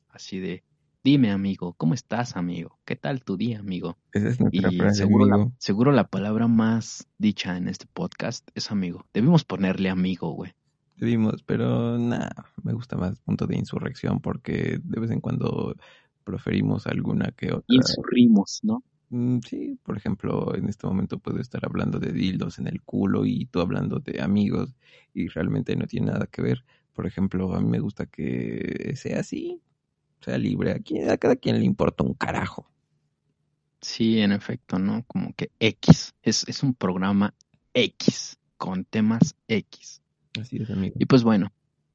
Así 0.09 0.39
de, 0.39 0.63
dime, 1.05 1.29
amigo, 1.29 1.73
¿cómo 1.73 1.93
estás, 1.93 2.35
amigo? 2.35 2.79
¿Qué 2.83 2.95
tal 2.95 3.23
tu 3.23 3.37
día, 3.37 3.59
amigo? 3.59 3.95
Esa 4.11 4.29
es 4.29 4.39
nuestra 4.39 4.71
Y 4.71 4.77
frase, 4.77 5.03
seguro 5.03 5.25
la, 5.27 5.51
seguro 5.59 5.91
la 5.91 6.07
palabra 6.07 6.47
más 6.47 7.07
dicha 7.19 7.57
en 7.57 7.67
este 7.67 7.85
podcast 7.85 8.49
es 8.55 8.71
amigo. 8.71 9.05
Debimos 9.13 9.45
ponerle 9.45 9.91
amigo, 9.91 10.31
güey. 10.31 10.53
Debimos, 10.97 11.43
pero 11.43 11.99
nada, 11.99 12.47
me 12.63 12.73
gusta 12.73 12.97
más 12.97 13.19
punto 13.19 13.45
de 13.45 13.55
insurrección 13.55 14.19
porque 14.19 14.79
de 14.83 14.99
vez 14.99 15.11
en 15.11 15.21
cuando 15.21 15.75
proferimos 16.23 16.87
alguna 16.87 17.31
que 17.37 17.53
otra. 17.53 17.63
Insurrimos, 17.67 18.61
¿no? 18.63 18.83
Mm, 19.11 19.41
Sí, 19.47 19.77
por 19.83 19.97
ejemplo, 19.97 20.55
en 20.55 20.67
este 20.69 20.87
momento 20.87 21.19
puedo 21.19 21.39
estar 21.39 21.63
hablando 21.67 21.99
de 21.99 22.13
dildos 22.13 22.57
en 22.57 22.65
el 22.65 22.81
culo 22.81 23.27
y 23.27 23.45
tú 23.45 23.59
hablando 23.59 23.99
de 23.99 24.23
amigos 24.23 24.73
y 25.13 25.27
realmente 25.27 25.75
no 25.75 25.85
tiene 25.85 26.07
nada 26.07 26.25
que 26.25 26.41
ver. 26.41 26.65
Por 26.93 27.05
ejemplo, 27.05 27.53
a 27.53 27.61
mí 27.61 27.69
me 27.69 27.79
gusta 27.79 28.07
que 28.07 28.93
sea 28.95 29.19
así, 29.19 29.61
sea 30.25 30.37
libre. 30.37 30.71
A, 30.71 30.79
quien- 30.79 31.09
a 31.09 31.17
cada 31.17 31.35
quien 31.35 31.59
le 31.59 31.65
importa 31.65 32.03
un 32.03 32.13
carajo. 32.13 32.69
Sí, 33.81 34.19
en 34.19 34.31
efecto, 34.31 34.79
¿no? 34.79 35.03
Como 35.07 35.33
que 35.33 35.51
X. 35.59 36.13
Es, 36.23 36.47
es 36.47 36.63
un 36.63 36.73
programa 36.73 37.33
X, 37.73 38.37
con 38.57 38.85
temas 38.85 39.35
X. 39.47 40.01
Así 40.39 40.57
es, 40.57 40.69
amigo. 40.69 40.95
Y 40.99 41.05
pues 41.05 41.23
bueno, 41.23 41.51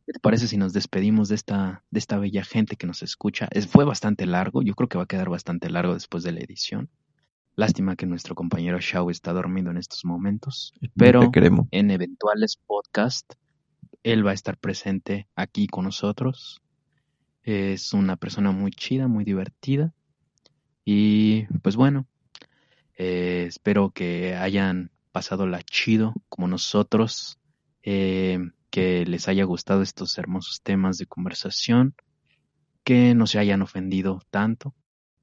¿qué 0.07 0.12
te 0.12 0.21
parece 0.21 0.47
si 0.47 0.57
nos 0.57 0.73
despedimos 0.73 1.29
de 1.29 1.35
esta, 1.35 1.85
de 1.90 1.99
esta 1.99 2.19
bella 2.19 2.45
gente 2.45 2.77
que 2.77 2.87
nos 2.87 3.03
escucha? 3.03 3.49
Es, 3.51 3.66
fue 3.66 3.85
bastante 3.85 4.27
largo, 4.27 4.62
yo 4.62 4.75
creo 4.75 4.88
que 4.88 4.99
va 4.99 5.05
a 5.05 5.09
quedar 5.09 5.29
bastante 5.29 5.69
largo 5.69 5.95
después 5.95 6.23
de 6.23 6.33
la 6.33 6.40
edición. 6.40 6.88
Lástima 7.57 7.97
que 7.97 8.07
nuestro 8.07 8.35
compañero 8.35 8.79
Shao 8.81 9.11
está 9.11 9.33
dormido 9.33 9.71
en 9.71 9.77
estos 9.77 10.05
momentos, 10.05 10.73
pero 10.97 11.21
en 11.73 11.90
eventuales 11.90 12.57
podcasts 12.66 13.37
él 14.03 14.25
va 14.25 14.31
a 14.31 14.35
estar 14.35 14.57
presente 14.57 15.29
aquí 15.35 15.66
con 15.66 15.85
nosotros. 15.85 16.62
Es 17.51 17.93
una 17.95 18.15
persona 18.15 18.53
muy 18.53 18.71
chida, 18.71 19.09
muy 19.09 19.25
divertida. 19.25 19.93
Y 20.85 21.47
pues 21.63 21.75
bueno, 21.75 22.07
eh, 22.97 23.47
espero 23.49 23.91
que 23.91 24.37
hayan 24.37 24.93
pasado 25.11 25.49
la 25.49 25.61
chido 25.63 26.15
como 26.29 26.47
nosotros, 26.47 27.41
eh, 27.83 28.39
que 28.71 29.05
les 29.05 29.27
haya 29.27 29.43
gustado 29.43 29.83
estos 29.83 30.17
hermosos 30.17 30.63
temas 30.63 30.97
de 30.99 31.07
conversación, 31.07 31.97
que 32.85 33.17
no 33.17 33.27
se 33.27 33.41
hayan 33.41 33.63
ofendido 33.63 34.23
tanto. 34.31 34.73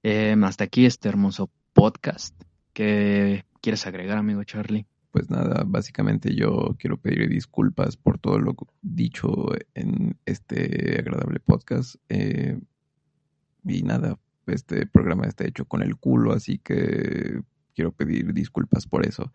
Eh, 0.04 0.36
hasta 0.44 0.66
aquí 0.66 0.86
este 0.86 1.08
hermoso 1.08 1.50
podcast. 1.72 2.36
¿Qué 2.74 3.46
quieres 3.62 3.88
agregar, 3.88 4.18
amigo 4.18 4.44
Charlie? 4.44 4.86
Pues 5.18 5.32
nada, 5.32 5.64
básicamente 5.66 6.36
yo 6.36 6.76
quiero 6.78 7.02
pedir 7.02 7.28
disculpas 7.28 7.98
por 7.98 8.20
todo 8.20 8.38
lo 8.38 8.56
dicho 8.84 9.48
en 9.74 10.16
este 10.28 11.00
agradable 11.00 11.40
podcast. 11.40 11.96
Eh, 12.08 12.60
y 13.66 13.82
nada, 13.82 14.20
este 14.46 14.86
programa 14.86 15.26
está 15.26 15.48
hecho 15.48 15.66
con 15.66 15.82
el 15.82 15.96
culo, 15.96 16.34
así 16.34 16.60
que 16.60 17.42
quiero 17.74 17.94
pedir 17.94 18.32
disculpas 18.32 18.86
por 18.86 19.08
eso. 19.08 19.34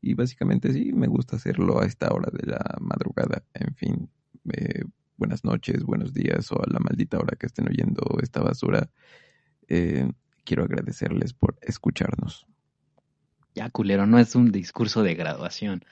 Y 0.00 0.14
básicamente 0.14 0.72
sí, 0.72 0.92
me 0.92 1.08
gusta 1.08 1.34
hacerlo 1.34 1.80
a 1.80 1.86
esta 1.86 2.12
hora 2.12 2.30
de 2.32 2.46
la 2.46 2.76
madrugada. 2.80 3.42
En 3.54 3.74
fin, 3.74 4.08
eh, 4.52 4.84
buenas 5.16 5.42
noches, 5.42 5.82
buenos 5.82 6.14
días 6.14 6.52
o 6.52 6.62
a 6.62 6.70
la 6.70 6.78
maldita 6.78 7.18
hora 7.18 7.36
que 7.36 7.46
estén 7.46 7.66
oyendo 7.66 8.16
esta 8.22 8.42
basura. 8.42 8.88
Eh, 9.66 10.08
quiero 10.44 10.62
agradecerles 10.62 11.32
por 11.32 11.58
escucharnos. 11.62 12.46
Ya, 13.54 13.70
culero, 13.70 14.06
no 14.06 14.18
es 14.18 14.34
un 14.34 14.52
discurso 14.52 15.02
de 15.02 15.14
graduación. 15.14 15.84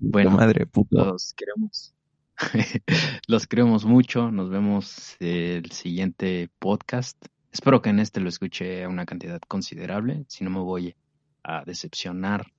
Bueno, 0.00 0.30
madre 0.30 0.66
puto. 0.66 1.04
los 1.04 1.34
queremos. 1.34 1.94
Los 3.28 3.46
queremos 3.46 3.84
mucho. 3.84 4.30
Nos 4.30 4.50
vemos 4.50 5.16
el 5.20 5.70
siguiente 5.70 6.50
podcast. 6.58 7.24
Espero 7.52 7.80
que 7.80 7.90
en 7.90 8.00
este 8.00 8.20
lo 8.20 8.28
escuche 8.28 8.82
a 8.82 8.88
una 8.88 9.06
cantidad 9.06 9.40
considerable. 9.46 10.24
Si 10.28 10.42
no 10.42 10.50
me 10.50 10.58
voy 10.58 10.96
a 11.44 11.64
decepcionar. 11.64 12.52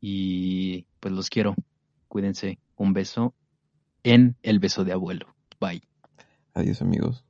Y 0.00 0.86
pues 1.00 1.12
los 1.12 1.28
quiero. 1.28 1.54
Cuídense. 2.08 2.58
Un 2.76 2.92
beso 2.92 3.34
en 4.04 4.36
el 4.42 4.60
beso 4.60 4.84
de 4.84 4.92
abuelo. 4.92 5.34
Bye. 5.60 5.82
Adiós 6.54 6.80
amigos. 6.80 7.24